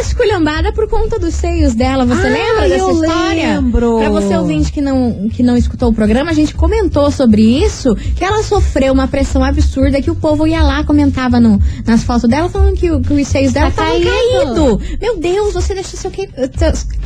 esculhambada 0.00 0.72
por 0.72 0.88
conta 0.88 1.18
dos 1.18 1.34
seios 1.34 1.74
dela. 1.74 2.04
Você 2.04 2.26
Ah, 2.26 2.30
lembra 2.30 2.68
dessa 2.68 2.74
eu 2.84 2.90
história? 3.02 3.54
lembro. 3.54 3.98
Pra 3.98 4.10
você 4.10 4.36
ouvinte 4.36 4.72
que 4.72 4.80
não, 4.80 5.28
que 5.32 5.42
não 5.42 5.56
escutou 5.56 5.90
o 5.90 5.94
programa, 5.94 6.30
a 6.30 6.34
gente 6.34 6.54
comentou 6.54 7.10
sobre 7.10 7.42
isso, 7.42 7.94
que 8.16 8.24
ela 8.24 8.42
sofreu 8.42 8.92
uma 8.92 9.08
pressão 9.08 9.42
absurda, 9.42 10.00
que 10.00 10.10
o 10.10 10.14
povo 10.14 10.46
ia 10.46 10.62
lá, 10.62 10.84
comentava 10.84 11.40
no, 11.40 11.60
nas 11.86 12.02
fotos 12.04 12.28
dela, 12.28 12.48
falando 12.48 12.74
que, 12.76 12.88
que 13.00 13.12
os 13.12 13.28
seios 13.28 13.52
dela 13.52 13.70
Tá 13.70 13.94
estavam 13.96 14.12
caído. 14.12 14.78
caídos. 14.78 14.98
Meu 15.00 15.18
Deus, 15.18 15.54
você 15.54 15.74
deixou 15.74 15.98
seu 15.98 16.10
que 16.10 16.28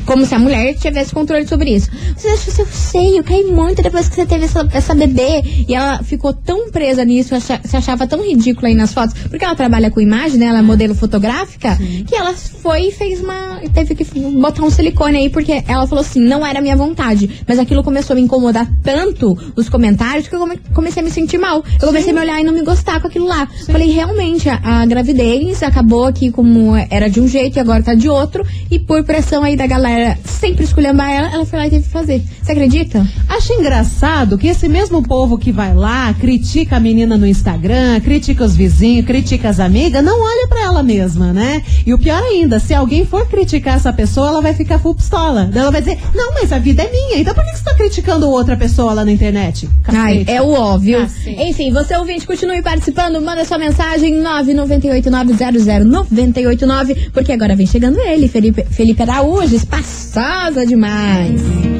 Como 0.04 0.24
se 0.26 0.34
a 0.34 0.38
mulher 0.38 0.74
tivesse 0.74 1.12
controle 1.12 1.46
sobre 1.46 1.70
isso. 1.74 1.90
Você 2.16 2.28
deixou 2.28 2.52
seu 2.54 2.66
seio 2.66 3.22
cair 3.24 3.44
muito 3.46 3.82
depois 3.82 4.08
que 4.08 4.14
você 4.14 4.26
teve 4.26 4.44
essa, 4.44 4.68
essa 4.72 4.94
bebê. 4.94 5.42
E 5.68 5.74
ela 5.74 6.02
ficou 6.02 6.32
tão 6.32 6.70
presa 6.70 7.04
nisso, 7.04 7.34
acha- 7.34 7.60
se 7.64 7.76
achava 7.76 8.06
tão 8.06 8.22
ridícula 8.22 8.68
aí 8.68 8.74
nas 8.74 8.92
fotos, 8.92 9.14
porque 9.28 9.44
ela 9.44 9.54
trabalha 9.54 9.90
com 9.90 10.00
imagem, 10.00 10.38
né? 10.38 10.46
Ela 10.46 10.58
é 10.58 10.62
modelo 10.62 10.94
fotográfica, 10.94 11.76
que 12.06 12.14
ela 12.14 12.34
foi 12.66 12.88
e 12.88 12.90
fez 12.90 13.20
uma. 13.20 13.60
Teve 13.72 13.94
que 13.94 14.04
botar 14.04 14.62
um 14.64 14.70
silicone 14.70 15.18
aí, 15.18 15.30
porque 15.30 15.62
ela 15.68 15.86
falou 15.86 16.02
assim: 16.02 16.18
não 16.20 16.44
era 16.44 16.60
minha 16.60 16.76
vontade. 16.76 17.30
Mas 17.46 17.60
aquilo 17.60 17.84
começou 17.84 18.14
a 18.14 18.16
me 18.16 18.22
incomodar 18.22 18.68
tanto, 18.82 19.38
os 19.54 19.68
comentários, 19.68 20.26
que 20.26 20.34
eu 20.34 20.40
come- 20.40 20.58
comecei 20.74 21.00
a 21.00 21.04
me 21.04 21.10
sentir 21.12 21.38
mal. 21.38 21.62
Eu 21.80 21.86
comecei 21.86 22.10
a 22.10 22.14
me 22.14 22.20
olhar 22.20 22.40
e 22.40 22.44
não 22.44 22.52
me 22.52 22.62
gostar 22.62 23.00
com 23.00 23.06
aquilo 23.06 23.26
lá. 23.26 23.46
Falei, 23.70 23.90
realmente, 23.92 24.48
a, 24.48 24.58
a 24.82 24.86
gravidez 24.86 25.62
acabou 25.62 26.06
aqui 26.06 26.30
como 26.32 26.74
era 26.90 27.08
de 27.08 27.20
um 27.20 27.28
jeito 27.28 27.56
e 27.56 27.60
agora 27.60 27.82
tá 27.84 27.94
de 27.94 28.08
outro. 28.08 28.44
E 28.68 28.80
por 28.80 29.04
pressão 29.04 29.44
aí 29.44 29.56
da 29.56 29.66
galera 29.66 30.18
sempre 30.24 30.64
esculhambar 30.64 31.08
ela, 31.10 31.30
ela 31.32 31.46
foi 31.46 31.58
lá 31.60 31.66
e 31.68 31.70
teve 31.70 31.84
que 31.84 31.90
fazer. 31.90 32.20
Você 32.42 32.50
acredita? 32.52 33.06
Acho 33.28 33.52
engraçado 33.52 34.36
que 34.38 34.48
esse 34.48 34.68
mesmo 34.68 35.02
povo 35.02 35.38
que 35.38 35.52
vai 35.52 35.72
lá, 35.74 36.12
critica 36.14 36.76
a 36.76 36.80
menina 36.80 37.16
no 37.16 37.26
Instagram, 37.26 38.00
critica 38.00 38.44
os 38.44 38.56
vizinhos, 38.56 39.06
critica 39.06 39.48
as 39.48 39.60
amigas, 39.60 40.02
não 40.04 40.20
olha 40.20 40.48
pra 40.48 40.62
ela 40.64 40.82
mesma, 40.82 41.32
né? 41.32 41.62
E 41.86 41.94
o 41.94 41.98
pior 41.98 42.20
ainda, 42.22 42.55
se 42.58 42.74
alguém 42.74 43.04
for 43.04 43.28
criticar 43.28 43.76
essa 43.76 43.92
pessoa, 43.92 44.28
ela 44.28 44.40
vai 44.40 44.54
ficar 44.54 44.78
full 44.78 44.94
pistola. 44.94 45.50
Ela 45.54 45.70
vai 45.70 45.82
dizer, 45.82 45.98
não, 46.14 46.32
mas 46.34 46.52
a 46.52 46.58
vida 46.58 46.82
é 46.82 46.90
minha, 46.90 47.18
então 47.18 47.34
por 47.34 47.44
que 47.44 47.56
você 47.56 47.64
tá 47.64 47.74
criticando 47.74 48.28
outra 48.28 48.56
pessoa 48.56 48.92
lá 48.92 49.04
na 49.04 49.12
internet? 49.12 49.68
Ai, 49.88 50.24
é 50.26 50.40
o 50.40 50.50
óbvio. 50.50 51.00
Cacete. 51.00 51.42
Enfim, 51.42 51.72
você 51.72 51.96
ouvinte, 51.96 52.26
continue 52.26 52.62
participando, 52.62 53.20
manda 53.20 53.44
sua 53.44 53.58
mensagem 53.58 54.14
998900989, 54.22 57.10
porque 57.12 57.32
agora 57.32 57.54
vem 57.54 57.66
chegando 57.66 58.00
ele, 58.00 58.28
Felipe, 58.28 58.64
Felipe 58.70 59.02
Araújo, 59.02 59.54
espaçosa 59.54 60.64
demais. 60.66 61.75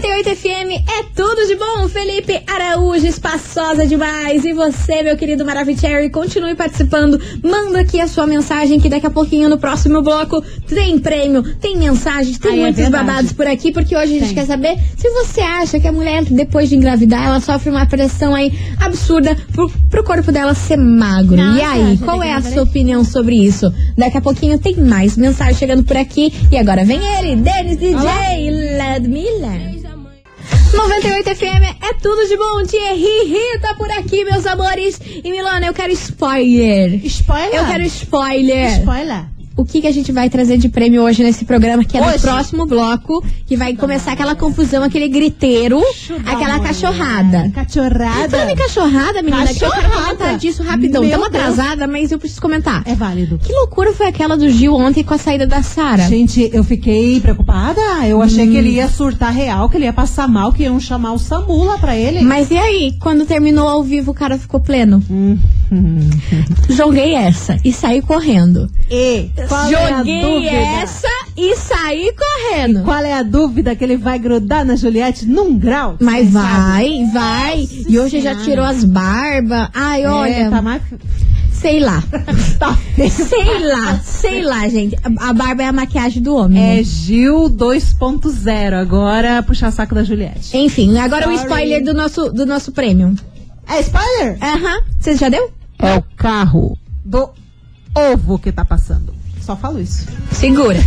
98 0.00 0.34
FM 0.34 0.88
é 0.88 1.02
tudo 1.14 1.46
de 1.46 1.56
bom, 1.56 1.86
Felipe 1.86 2.42
Araújo, 2.46 3.06
espaçosa 3.06 3.86
demais. 3.86 4.46
E 4.46 4.52
você, 4.54 5.02
meu 5.02 5.14
querido 5.14 5.44
Maravicherry, 5.44 6.08
continue 6.08 6.54
participando. 6.54 7.20
Manda 7.44 7.80
aqui 7.80 8.00
a 8.00 8.08
sua 8.08 8.26
mensagem 8.26 8.80
que 8.80 8.88
daqui 8.88 9.06
a 9.06 9.10
pouquinho 9.10 9.50
no 9.50 9.58
próximo 9.58 10.00
bloco 10.00 10.42
tem 10.66 10.98
prêmio, 10.98 11.42
tem 11.56 11.76
mensagens, 11.76 12.38
tem 12.38 12.52
Ai, 12.52 12.58
é 12.58 12.62
muitos 12.62 12.80
verdade. 12.80 13.04
babados 13.04 13.32
por 13.34 13.46
aqui, 13.46 13.72
porque 13.72 13.94
hoje 13.94 14.16
a 14.16 14.18
gente 14.20 14.26
Tem. 14.28 14.36
quer 14.36 14.46
saber 14.46 14.78
se 14.96 15.10
você 15.10 15.42
acha 15.42 15.78
que 15.78 15.86
a 15.86 15.92
mulher, 15.92 16.24
depois 16.24 16.70
de 16.70 16.76
engravidar, 16.76 17.26
ela 17.26 17.40
sofre 17.40 17.68
uma 17.68 17.84
pressão 17.84 18.34
aí 18.34 18.50
absurda 18.80 19.36
pro, 19.52 19.70
pro 19.90 20.02
corpo 20.02 20.32
dela 20.32 20.54
ser 20.54 20.78
magro. 20.78 21.36
Nossa, 21.36 21.58
e 21.58 21.62
aí, 21.62 21.98
qual 21.98 22.22
é 22.22 22.32
a 22.32 22.40
sua 22.40 22.62
opinião 22.62 23.04
sobre 23.04 23.36
isso? 23.36 23.70
Daqui 23.98 24.16
a 24.16 24.22
pouquinho 24.22 24.58
tem 24.58 24.76
mais 24.76 25.18
mensagem 25.18 25.54
chegando 25.56 25.84
por 25.84 25.98
aqui. 25.98 26.32
E 26.50 26.56
agora 26.56 26.86
vem 26.86 27.00
ele, 27.18 27.36
Denis 27.36 27.76
DJ, 27.76 28.50
Ledmiller. 28.78 29.69
98 30.72 31.34
FM 31.34 31.82
é 31.82 31.94
tudo 31.94 32.28
de 32.28 32.36
bom. 32.36 32.62
Thierry 32.64 33.24
Rita 33.24 33.74
por 33.76 33.90
aqui, 33.90 34.24
meus 34.24 34.46
amores. 34.46 35.00
E 35.24 35.30
Milana, 35.30 35.66
eu 35.66 35.74
quero 35.74 35.92
spoiler. 35.92 37.04
Spoiler. 37.04 37.54
Eu 37.54 37.66
quero 37.66 37.82
spoiler. 37.84 38.78
Spoiler. 38.78 39.39
O 39.56 39.64
que, 39.64 39.80
que 39.82 39.86
a 39.86 39.92
gente 39.92 40.10
vai 40.12 40.30
trazer 40.30 40.56
de 40.56 40.68
prêmio 40.68 41.02
hoje 41.02 41.22
nesse 41.22 41.44
programa, 41.44 41.84
que 41.84 41.96
é 41.96 42.00
no 42.00 42.06
Hoje? 42.06 42.20
próximo 42.20 42.64
bloco, 42.66 43.22
que 43.46 43.56
vai 43.56 43.74
começar 43.76 44.12
aquela 44.12 44.34
confusão, 44.34 44.82
aquele 44.82 45.08
griteiro, 45.08 45.82
Chupa, 45.94 46.30
aquela 46.30 46.60
cachorrada. 46.60 47.50
Cachorrada. 47.54 48.30
Falando 48.30 48.50
em 48.50 48.56
cachorrada, 48.56 49.22
menina, 49.22 49.46
que 49.52 49.62
eu 49.64 49.70
quero 49.70 49.82
Cachorrada. 49.82 50.04
comentar 50.16 50.38
disso 50.38 50.62
rapidão. 50.62 51.02
Meu 51.02 51.24
atrasada, 51.24 51.86
mas 51.86 52.10
eu 52.10 52.18
preciso 52.18 52.40
comentar. 52.40 52.82
É 52.86 52.94
válido. 52.94 53.38
Que 53.38 53.52
loucura 53.52 53.92
foi 53.92 54.06
aquela 54.06 54.36
do 54.36 54.48
Gil 54.48 54.74
ontem 54.74 55.02
com 55.04 55.12
a 55.14 55.18
saída 55.18 55.46
da 55.46 55.62
Sara? 55.62 56.04
Gente, 56.08 56.48
eu 56.52 56.64
fiquei 56.64 57.20
preocupada. 57.20 57.80
Eu 58.06 58.22
achei 58.22 58.46
que 58.48 58.56
ele 58.56 58.70
ia 58.70 58.88
surtar 58.88 59.32
real, 59.32 59.68
que 59.68 59.76
ele 59.76 59.84
ia 59.84 59.92
passar 59.92 60.26
mal, 60.28 60.52
que 60.52 60.62
iam 60.62 60.80
chamar 60.80 61.12
o 61.12 61.18
SAMU 61.18 61.64
lá 61.64 61.76
pra 61.76 61.94
ele. 61.96 62.22
Mas 62.22 62.50
e 62.50 62.56
aí, 62.56 62.94
quando 63.00 63.26
terminou 63.26 63.68
ao 63.68 63.82
vivo, 63.82 64.12
o 64.12 64.14
cara 64.14 64.38
ficou 64.38 64.60
pleno? 64.60 65.02
Hum. 65.10 65.36
Joguei 66.68 67.14
essa 67.14 67.58
e 67.64 67.72
saí 67.72 68.00
correndo. 68.02 68.68
E 68.90 69.30
qual 69.48 69.66
é 69.66 69.98
Joguei 69.98 70.22
dúvida? 70.22 70.56
essa 70.56 71.08
e 71.36 71.56
saí 71.56 72.12
correndo. 72.14 72.82
Qual 72.84 72.98
é 73.04 73.12
a 73.14 73.22
dúvida 73.22 73.74
que 73.74 73.84
ele 73.84 73.96
vai 73.96 74.18
grudar 74.18 74.64
na 74.64 74.76
Juliette 74.76 75.26
num 75.26 75.58
grau? 75.58 75.96
Mas 76.00 76.30
vai, 76.30 77.04
vai. 77.12 77.68
E 77.88 77.98
hoje 77.98 78.20
já 78.20 78.30
Senhora. 78.30 78.44
tirou 78.44 78.64
as 78.64 78.84
barbas. 78.84 79.68
Ai, 79.74 80.02
sabe? 80.02 80.14
olha. 80.14 80.32
É, 80.32 80.50
tá 80.50 80.62
mais... 80.62 80.82
Sei 81.52 81.78
lá. 81.78 82.02
tá 82.58 82.78
sei 83.10 83.66
lá, 83.66 83.98
sei 83.98 84.42
lá, 84.42 84.66
gente. 84.68 84.96
A, 85.18 85.32
barba 85.34 85.62
é 85.62 85.66
a 85.66 85.72
maquiagem 85.72 86.22
do 86.22 86.34
homem. 86.34 86.58
É 86.58 86.76
né? 86.76 86.82
Gil 86.82 87.50
2.0. 87.50 88.80
Agora 88.80 89.42
puxar 89.42 89.70
saco 89.70 89.94
da 89.94 90.02
Juliette. 90.02 90.56
Enfim, 90.56 90.96
agora 90.98 91.28
o 91.28 91.32
Sorry. 91.32 91.44
spoiler 91.44 91.84
do 91.84 91.92
nosso, 91.92 92.30
do 92.32 92.46
nosso 92.46 92.72
prêmio. 92.72 93.14
É 93.68 93.80
spoiler? 93.80 94.38
Aham. 94.42 94.82
Você 94.98 95.16
já 95.16 95.28
deu? 95.28 95.50
É 95.78 95.94
o 95.96 96.02
carro 96.16 96.78
do 97.04 97.28
ovo 97.94 98.38
que 98.38 98.50
tá 98.50 98.64
passando. 98.64 99.19
Só 99.40 99.56
falo 99.56 99.80
isso. 99.80 100.06
Segura. 100.32 100.78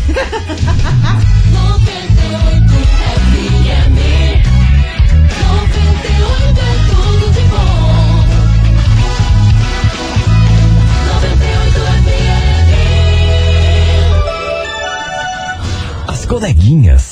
As 16.08 16.26
coleguinhas. 16.26 17.12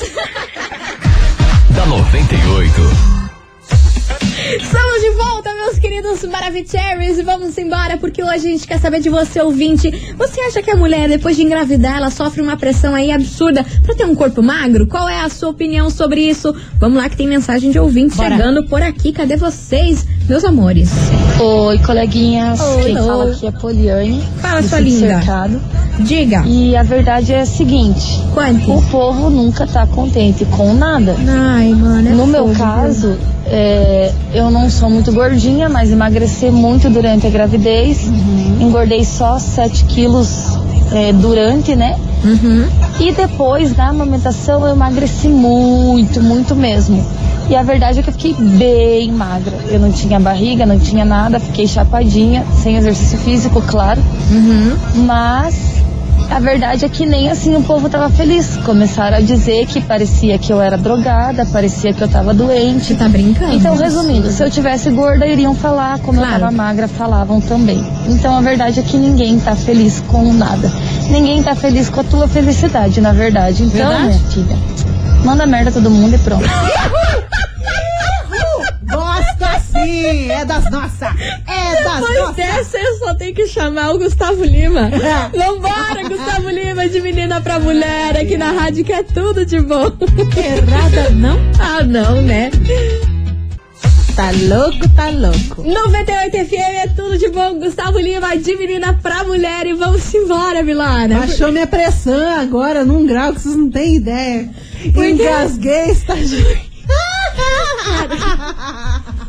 da 1.76 1.86
98. 1.86 3.21
Estamos 4.54 5.02
de 5.02 5.10
volta, 5.12 5.54
meus 5.54 5.80
queridos 5.80 6.26
Maravicheries, 6.26 7.24
vamos 7.24 7.58
embora, 7.58 7.98
porque 7.98 8.22
hoje 8.22 8.48
a 8.48 8.52
gente 8.52 8.68
quer 8.68 8.82
saber 8.82 9.00
de 9.00 9.10
você, 9.10 9.40
ouvinte. 9.42 9.90
Você 10.18 10.42
acha 10.42 10.62
que 10.62 10.70
a 10.70 10.76
mulher, 10.76 11.08
depois 11.08 11.38
de 11.38 11.44
engravidar, 11.44 11.96
ela 11.96 12.10
sofre 12.10 12.42
uma 12.42 12.58
pressão 12.58 12.94
aí 12.94 13.12
absurda 13.12 13.66
pra 13.86 13.96
ter 13.96 14.04
um 14.04 14.14
corpo 14.14 14.44
magro? 14.44 14.86
Qual 14.88 15.08
é 15.08 15.22
a 15.22 15.30
sua 15.30 15.48
opinião 15.48 15.90
sobre 15.90 16.28
isso? 16.28 16.54
Vamos 16.78 16.98
lá 16.98 17.08
que 17.08 17.16
tem 17.16 17.28
mensagem 17.28 17.72
de 17.72 17.80
ouvinte 17.80 18.18
Bora. 18.18 18.36
chegando 18.36 18.66
por 18.66 18.82
aqui. 18.82 19.14
Cadê 19.14 19.38
vocês, 19.38 20.06
meus 20.32 20.46
amores? 20.46 20.90
Oi, 21.42 21.78
coleguinhas. 21.80 22.58
Oi. 22.62 22.84
Quem 22.86 22.98
Oi. 22.98 23.06
fala 23.06 23.32
aqui 23.32 23.48
é 23.48 23.52
Poliane. 23.52 24.24
Fala, 24.38 24.64
sua 24.64 24.80
linda. 24.80 25.08
Cercado. 25.08 25.62
Diga. 26.00 26.44
E 26.46 26.74
a 26.74 26.84
verdade 26.84 27.34
é 27.34 27.42
a 27.42 27.46
seguinte: 27.46 28.24
Quanto? 28.34 28.72
o 28.72 28.82
povo 28.84 29.30
nunca 29.30 29.68
tá 29.68 29.86
contente 29.86 30.46
com 30.46 30.74
nada. 30.74 31.18
Ai, 31.28 31.74
mano. 31.74 32.08
é 32.08 32.14
No 32.14 32.26
meu 32.26 32.48
caso, 32.58 33.18
é, 33.46 34.14
eu 34.34 34.50
não 34.50 34.70
sou 34.70 34.90
muito 34.90 35.12
gordinha, 35.12 35.68
mas 35.68 35.92
emagreci 35.92 36.50
muito 36.50 36.90
durante 36.90 37.28
a 37.28 37.30
gravidez. 37.30 38.08
Uhum. 38.08 38.58
Engordei 38.62 39.04
só 39.04 39.38
7 39.38 39.84
quilos 39.84 40.58
é, 40.94 41.12
durante, 41.12 41.76
né? 41.76 41.98
Uhum. 42.24 42.68
E 43.02 43.12
depois 43.12 43.74
da 43.74 43.88
amamentação 43.90 44.66
eu 44.66 44.74
emagreci 44.74 45.28
muito, 45.28 46.24
muito 46.24 46.56
mesmo. 46.56 47.06
E 47.52 47.56
a 47.56 47.64
verdade 47.64 48.00
é 48.00 48.02
que 48.04 48.08
eu 48.10 48.14
fiquei 48.14 48.34
bem 48.34 49.12
magra. 49.12 49.52
Eu 49.70 49.78
não 49.78 49.92
tinha 49.92 50.18
barriga, 50.18 50.66
não 50.66 50.80
tinha 50.80 51.04
nada, 51.04 51.38
fiquei 51.38 51.68
chapadinha, 51.68 52.46
sem 52.64 52.78
exercício 52.78 53.18
físico, 53.20 53.62
claro. 53.62 54.02
Uhum. 54.32 54.78
Mas 55.06 55.54
a 56.30 56.40
verdade 56.40 56.86
é 56.86 56.88
que 56.90 57.06
nem 57.06 57.30
assim 57.30 57.54
o 57.58 57.62
povo 57.62 57.90
tava 57.90 58.10
feliz. 58.10 58.56
Começaram 58.66 59.18
a 59.18 59.20
dizer 59.20 59.66
que 59.68 59.82
parecia 59.82 60.38
que 60.38 60.52
eu 60.54 60.62
era 60.62 60.78
drogada, 60.78 61.46
parecia 61.46 61.92
que 61.94 62.02
eu 62.02 62.08
tava 62.08 62.34
doente. 62.34 62.86
Você 62.86 62.96
tá 62.96 63.10
brincando? 63.10 63.54
Então, 63.54 63.76
resumindo, 63.76 64.30
se 64.32 64.42
eu 64.42 64.50
tivesse 64.50 64.90
gorda, 64.90 65.28
iriam 65.28 65.54
falar, 65.54 66.00
como 66.00 66.20
Claro. 66.20 66.36
eu 66.36 66.40
tava 66.40 66.52
magra, 66.54 66.88
falavam 66.88 67.42
também. 67.42 67.84
Então, 68.08 68.34
a 68.38 68.40
verdade 68.40 68.80
é 68.80 68.84
que 68.84 68.96
ninguém 68.96 69.38
tá 69.42 69.58
feliz 69.58 70.02
com 70.08 70.32
nada. 70.32 70.72
Ninguém 71.10 71.44
tá 71.44 71.54
feliz 71.54 71.90
com 71.90 72.00
a 72.00 72.04
tua 72.06 72.30
felicidade, 72.30 73.02
na 73.02 73.12
verdade. 73.12 73.64
Então, 73.64 73.90
Verdade. 73.90 74.04
minha 74.06 74.20
filha, 74.30 74.58
manda 75.26 75.46
merda 75.46 75.70
todo 75.70 75.90
mundo 75.90 76.16
e 76.16 76.18
pronto. 76.20 76.46
Gosta 78.92 79.60
sim! 79.84 80.32
É 80.32 80.46
das 80.46 80.70
nossas! 80.72 81.10
É 81.48 81.84
das 81.84 81.94
Depois 81.96 82.20
nossas! 82.20 82.36
dessa, 82.36 82.78
eu 82.78 82.98
só 83.00 83.14
tenho 83.16 83.36
que 83.36 83.48
chamar 83.48 83.92
o 83.92 83.98
Gustavo 83.98 84.44
Lima. 84.44 84.90
É. 85.02 85.38
Vambora, 85.38 86.08
Gustavo 86.08 86.50
Lima, 86.50 86.88
de 86.88 87.02
menina 87.02 87.42
pra 87.42 87.60
mulher, 87.60 88.16
aqui 88.18 88.38
na 88.38 88.52
rádio, 88.52 88.86
que 88.86 88.94
é 88.94 89.04
tudo 89.04 89.46
de 89.46 89.60
bom. 89.60 89.92
Errada 90.38 91.10
não? 91.12 91.38
Ah, 91.60 91.84
não, 91.84 92.22
né? 92.22 92.52
Tá 94.16 94.30
louco, 94.32 94.88
tá 94.96 95.10
louco. 95.10 95.64
98 95.64 96.46
FM 96.46 96.54
é 96.84 96.88
tudo 96.88 97.18
de 97.18 97.30
bom. 97.30 97.60
Gustavo 97.60 97.98
Lima, 97.98 98.38
de 98.38 98.56
menina 98.58 98.94
pra 98.94 99.24
mulher. 99.24 99.66
E 99.66 99.74
vamos 99.74 100.14
embora, 100.14 100.62
Milana. 100.64 101.20
Baixou 101.20 101.52
minha 101.52 101.66
pressão 101.66 102.40
agora 102.40 102.86
num 102.86 103.06
grau 103.06 103.34
que 103.34 103.42
vocês 103.42 103.56
não 103.56 103.70
têm 103.70 103.96
ideia. 103.96 104.50
Por 104.94 105.04
quê? 105.04 105.10
Engasguei, 105.12 105.92
estagiário. 105.92 106.72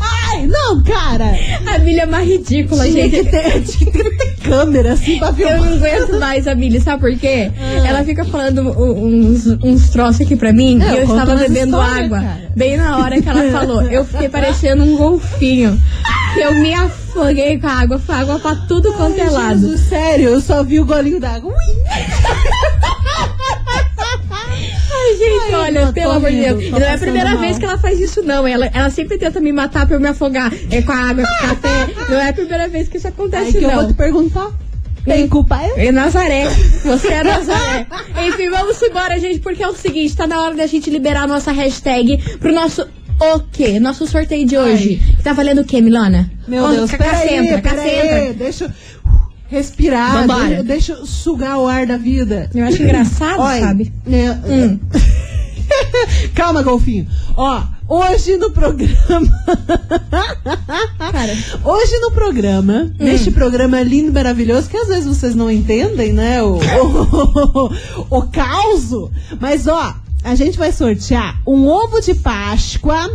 Ai, 0.00 0.46
não, 0.46 0.82
cara! 0.82 1.26
A 1.74 1.78
Milha 1.78 2.02
é 2.02 2.06
mais 2.06 2.26
ridícula, 2.28 2.84
Tinha 2.84 3.08
gente. 3.08 3.24
que, 3.24 3.30
ter, 3.30 3.60
tinha 3.62 3.90
que 3.92 4.02
ter 4.16 4.36
câmera 4.42 4.92
assim 4.92 5.18
pra 5.18 5.28
Eu 5.28 5.34
filmar. 5.34 5.58
não 5.60 5.72
aguento 5.76 6.18
mais 6.20 6.46
a 6.48 6.54
Milly, 6.54 6.80
sabe 6.80 7.00
por 7.00 7.18
quê? 7.18 7.50
Ela 7.84 8.04
fica 8.04 8.24
falando 8.24 8.60
uns, 8.70 9.46
uns 9.62 9.90
troços 9.90 10.20
aqui 10.22 10.36
pra 10.36 10.52
mim 10.52 10.80
É, 10.82 10.84
e 10.84 10.88
eu 10.88 10.96
eu 10.96 11.02
estava 11.02 11.36
bebendo 11.36 11.76
histórias, 11.76 12.04
água. 12.04 12.20
cara. 12.20 12.50
Bem 12.56 12.76
na 12.76 12.98
hora 12.98 13.20
que 13.22 13.28
ela 13.28 13.50
falou. 13.50 13.82
Eu 13.82 14.04
fiquei 14.04 14.28
parecendo 14.30 14.82
um 14.84 14.96
golfinho. 14.96 15.80
Eu 16.36 16.54
me 16.54 16.72
afoguei 16.74 17.58
com 17.58 17.66
a 17.66 17.72
água, 17.72 17.98
foi 17.98 18.14
água 18.14 18.38
pra 18.38 18.54
tudo 18.54 18.92
quanto 18.94 19.18
é 19.20 19.28
lado. 19.30 19.60
Jesus, 19.60 19.80
sério, 19.88 20.28
eu 20.30 20.40
só 20.40 20.62
vi 20.62 20.80
o 20.80 20.84
golinho 20.86 21.20
d'água. 21.20 21.52
Ai, 25.22 25.30
gente, 25.40 25.54
Ai, 25.54 25.60
olha, 25.60 25.78
eu 25.80 25.92
pelo 25.92 26.12
amor 26.12 26.30
de 26.30 26.40
Deus. 26.40 26.62
E 26.64 26.70
não 26.70 26.78
é 26.78 26.94
a 26.94 26.98
primeira 26.98 27.30
mal. 27.30 27.38
vez 27.38 27.58
que 27.58 27.64
ela 27.64 27.78
faz 27.78 28.00
isso, 28.00 28.22
não. 28.22 28.46
Ela, 28.46 28.66
ela 28.72 28.90
sempre 28.90 29.18
tenta 29.18 29.40
me 29.40 29.52
matar 29.52 29.86
pra 29.86 29.96
eu 29.96 30.00
me 30.00 30.08
afogar 30.08 30.52
é, 30.70 30.82
com 30.82 30.92
a 30.92 30.96
água, 30.96 31.24
com 31.26 31.46
café. 31.48 31.88
Não 32.08 32.20
é 32.20 32.28
a 32.28 32.32
primeira 32.32 32.68
vez 32.68 32.88
que 32.88 32.96
isso 32.96 33.08
acontece, 33.08 33.52
que 33.58 33.64
eu 33.64 33.68
não. 33.68 33.76
vou 33.76 33.86
te 33.88 33.94
perguntar. 33.94 34.50
Tem 35.04 35.26
culpa 35.28 35.58
eu? 35.64 35.76
É 35.78 35.90
Nazaré. 35.90 36.46
Você 36.84 37.08
é 37.08 37.24
Nazaré. 37.24 37.86
Enfim, 38.28 38.50
vamos 38.50 38.80
embora, 38.82 39.18
gente, 39.18 39.40
porque 39.40 39.62
é 39.62 39.68
o 39.68 39.74
seguinte, 39.74 40.14
tá 40.16 40.26
na 40.26 40.40
hora 40.42 40.54
da 40.54 40.66
gente 40.66 40.90
liberar 40.90 41.22
a 41.22 41.26
nossa 41.26 41.50
hashtag 41.52 42.18
pro 42.38 42.52
nosso 42.52 42.86
o 43.18 43.40
quê? 43.52 43.78
Nosso 43.78 44.06
sorteio 44.06 44.46
de 44.46 44.56
hoje. 44.56 45.00
Tá 45.22 45.32
valendo 45.34 45.60
o 45.60 45.64
quê, 45.64 45.80
Milana? 45.82 46.30
Meu 46.48 46.66
Deus, 46.68 46.90
ca- 46.90 46.96
peraí, 46.98 47.60
peraí, 47.60 48.32
deixa 48.32 48.64
eu 48.64 48.70
respirar, 49.50 50.26
deixa, 50.26 50.62
deixa 50.62 51.04
sugar 51.04 51.58
o 51.58 51.66
ar 51.66 51.84
da 51.86 51.96
vida. 51.96 52.48
Eu 52.54 52.64
acho 52.64 52.82
engraçado, 52.82 53.40
Olha, 53.40 53.60
sabe? 53.60 53.92
né, 54.06 54.40
Hum. 54.46 54.78
Calma, 56.34 56.62
Golfinho. 56.62 57.06
Ó, 57.36 57.62
hoje 57.88 58.36
no 58.36 58.50
programa. 58.50 59.28
Cara, 61.12 61.36
Hoje 61.64 61.98
no 62.00 62.10
programa, 62.12 62.90
Hum. 62.98 63.04
neste 63.04 63.30
programa 63.30 63.82
lindo 63.82 64.08
e 64.08 64.12
maravilhoso, 64.12 64.68
que 64.68 64.76
às 64.76 64.88
vezes 64.88 65.06
vocês 65.06 65.34
não 65.34 65.50
entendem, 65.50 66.12
né? 66.12 66.42
O, 66.42 66.58
o, 66.58 67.70
o 68.18 68.22
caos. 68.22 68.90
Mas 69.40 69.66
ó, 69.66 69.94
a 70.24 70.34
gente 70.34 70.58
vai 70.58 70.72
sortear 70.72 71.40
um 71.46 71.66
ovo 71.66 72.00
de 72.00 72.14
Páscoa. 72.14 73.10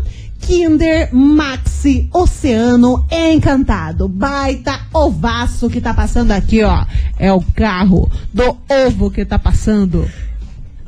Kinder 0.45 1.09
Maxi 1.11 2.07
Oceano 2.13 3.03
Encantado. 3.11 4.07
Baita 4.07 4.79
ovaço 4.93 5.67
que 5.71 5.81
tá 5.81 5.91
passando 5.91 6.31
aqui, 6.31 6.63
ó. 6.63 6.85
É 7.17 7.33
o 7.33 7.41
carro 7.55 8.09
do 8.31 8.55
ovo 8.69 9.09
que 9.09 9.25
tá 9.25 9.39
passando. 9.39 10.07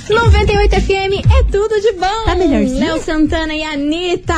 Love 0.10 0.37
98 0.48 0.82
FM 0.82 1.30
é 1.30 1.44
tudo 1.52 1.82
de 1.82 1.92
bom. 1.94 2.24
Tá 2.26 2.34
melhorzinho? 2.36 2.80
Léo 2.80 3.02
Santana 3.02 3.54
e 3.54 3.64
Anitta. 3.64 4.34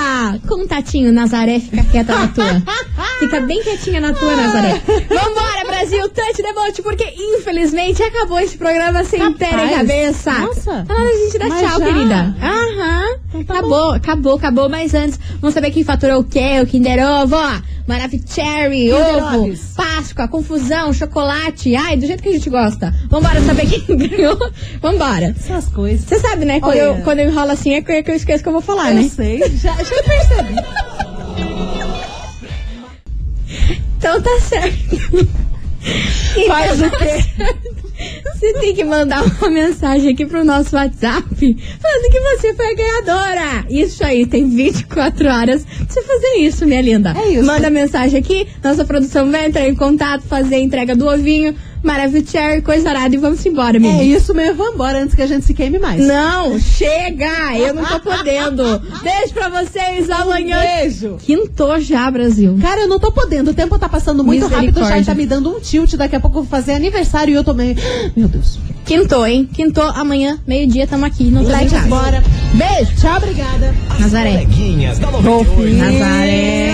Contatinho, 0.48 1.12
Nazaré, 1.12 1.60
fica 1.60 1.84
quieta 1.84 2.15
na 2.17 2.28
tua. 2.30 2.63
Fica 3.19 3.41
bem 3.41 3.62
quietinha 3.62 4.00
na 4.00 4.13
tua, 4.13 4.34
Nazaré. 4.34 4.82
Vambora, 5.10 5.65
Brasil, 5.67 6.08
touch 6.10 6.41
the 6.41 6.54
boat, 6.54 6.82
porque 6.82 7.04
infelizmente 7.38 8.02
acabou 8.02 8.39
esse 8.39 8.58
programa 8.58 9.04
sem 9.04 9.19
Rapaz, 9.19 9.38
pé 9.38 9.56
nem 9.58 9.76
cabeça. 9.76 10.32
nossa. 10.39 10.86
Tá 10.88 10.93
na 10.93 11.02
hora 11.02 11.12
de 11.12 11.17
a 11.17 11.26
gente 11.26 11.38
dar 11.38 11.50
tchau, 11.50 11.80
já? 11.80 11.86
querida. 11.86 12.36
Aham. 12.41 13.06
Então 13.34 13.43
tá 13.43 13.54
acabou, 13.56 13.91
acabou, 13.91 14.36
acabou. 14.38 14.69
Mas 14.69 14.93
antes, 14.93 15.19
vamos 15.41 15.54
saber 15.54 15.72
quem 15.72 15.84
faturou 15.84 16.22
o 16.22 16.24
quê? 16.24 16.62
O 16.63 16.65
Kinder 16.65 17.06
Ovo, 17.06 17.36
ó. 17.36 17.62
Maravicherry, 17.88 18.93
ovo. 18.93 19.54
Páscoa, 19.76 20.28
confusão, 20.28 20.93
chocolate. 20.93 21.76
Ai, 21.76 21.98
do 21.98 22.06
jeito 22.08 22.22
que 22.24 22.30
a 22.30 22.34
gente 22.34 22.50
gosta. 22.50 22.93
Vambora 23.10 23.41
saber 23.41 23.65
quem 23.67 23.84
ganhou. 23.98 24.38
Vambora. 24.82 25.36
Essas 25.38 25.67
coisas. 25.67 25.99
Você 26.08 26.20
sabe, 26.20 26.46
né? 26.46 26.60
Quando 26.60 26.72
Olha. 26.72 26.80
eu, 26.80 26.96
quando 27.04 27.20
eu 27.20 27.30
enrolo 27.30 27.52
assim 27.52 27.74
é 27.74 27.82
que 27.82 27.92
eu 27.92 28.16
esqueço 28.16 28.42
que 28.44 28.50
eu 28.50 28.54
vou 28.54 28.62
falar, 28.62 28.90
Eu 28.90 28.96
né? 28.96 29.10
sei, 29.14 29.40
já, 29.58 29.74
já 29.74 30.04
percebi. 30.04 30.56
Então 33.98 34.22
tá 34.22 34.40
certo. 34.42 35.28
Faz 36.48 36.82
o 36.82 36.90
quê? 36.92 37.24
Você 38.34 38.54
tem 38.54 38.74
que 38.74 38.84
mandar 38.86 39.24
uma 39.26 39.50
mensagem 39.50 40.14
aqui 40.14 40.26
pro 40.26 40.46
nosso 40.46 40.74
WhatsApp 40.74 41.28
falando 41.82 42.12
que 42.12 42.20
você 42.22 42.54
foi 42.54 42.72
a 42.72 42.74
ganhadora. 42.76 43.66
Isso 43.70 44.02
aí, 44.06 44.26
tem 44.26 44.50
24 44.50 45.28
horas 45.28 45.66
pra 45.66 45.86
você 45.90 46.02
fazer 46.04 46.36
isso, 46.38 46.66
minha 46.66 46.82
linda. 46.82 47.14
É 47.18 47.28
isso. 47.28 47.44
Manda 47.46 47.70
mensagem 47.70 48.18
aqui, 48.18 48.48
nossa 48.64 48.86
produção 48.86 49.30
vai 49.30 49.48
entrar 49.48 49.68
em 49.68 49.76
contato, 49.76 50.22
fazer 50.22 50.56
a 50.56 50.60
entrega 50.60 50.96
do 50.96 51.08
ovinho, 51.08 51.54
maravilhoso, 51.84 52.62
coisa 52.63 52.89
arada 52.89 53.13
e 53.15 53.18
vamos 53.18 53.46
embora, 53.46 53.78
É 53.78 53.80
menina. 53.80 54.04
isso 54.04 54.34
mesmo, 54.34 54.56
vambora 54.63 55.02
antes 55.02 55.15
que 55.15 55.22
a 55.22 55.28
gente 55.28 55.46
se 55.46 55.54
queime 55.54 55.80
mais. 55.80 56.06
Não, 56.06 56.60
chega! 56.60 57.58
Eu 57.58 57.74
não 57.74 57.86
tô 57.86 58.00
podendo. 58.12 58.63
Beijo 59.02 59.34
pra 59.34 59.50
vocês 59.50 60.10
amanhã. 60.10 60.60
Beijo. 60.60 61.18
Quintou 61.20 61.80
já, 61.80 62.10
Brasil. 62.12 62.58
Cara, 62.62 62.82
eu 62.82 62.88
não 62.88 63.00
tô 63.00 63.12
podendo. 63.12 63.52
O 63.52 63.54
tempo 63.54 63.78
tá 63.80 63.88
passando 63.89 64.24
muito 64.24 64.48
rápido, 64.48 64.80
já 64.86 65.04
tá 65.04 65.15
me 65.15 65.26
dando 65.26 65.56
um 65.56 65.60
tilt. 65.60 65.94
Daqui 65.96 66.15
a 66.15 66.20
pouco 66.20 66.39
eu 66.39 66.44
vou 66.44 66.50
fazer 66.50 66.74
aniversário 66.74 67.32
e 67.32 67.36
eu 67.36 67.44
tomei. 67.44 67.78
Meu 68.15 68.28
Deus. 68.28 68.60
Quintou, 68.86 69.26
hein? 69.28 69.48
Quintou 69.54 69.84
amanhã, 69.84 70.39
meio-dia, 70.48 70.88
tamo 70.88 71.06
aqui. 71.06 71.26
Não 71.26 71.44
tô 71.44 71.50
Let's 71.52 71.72
em 71.72 71.76
casa. 71.76 71.88
bora. 71.88 72.24
Beijo. 72.56 72.96
Tchau, 73.00 73.18
obrigada. 73.18 73.74
Nazaré. 74.00 74.32
Coleguinhas 74.46 74.98
da 75.00 75.12
98. 75.12 75.76
Nazaré. 75.78 76.70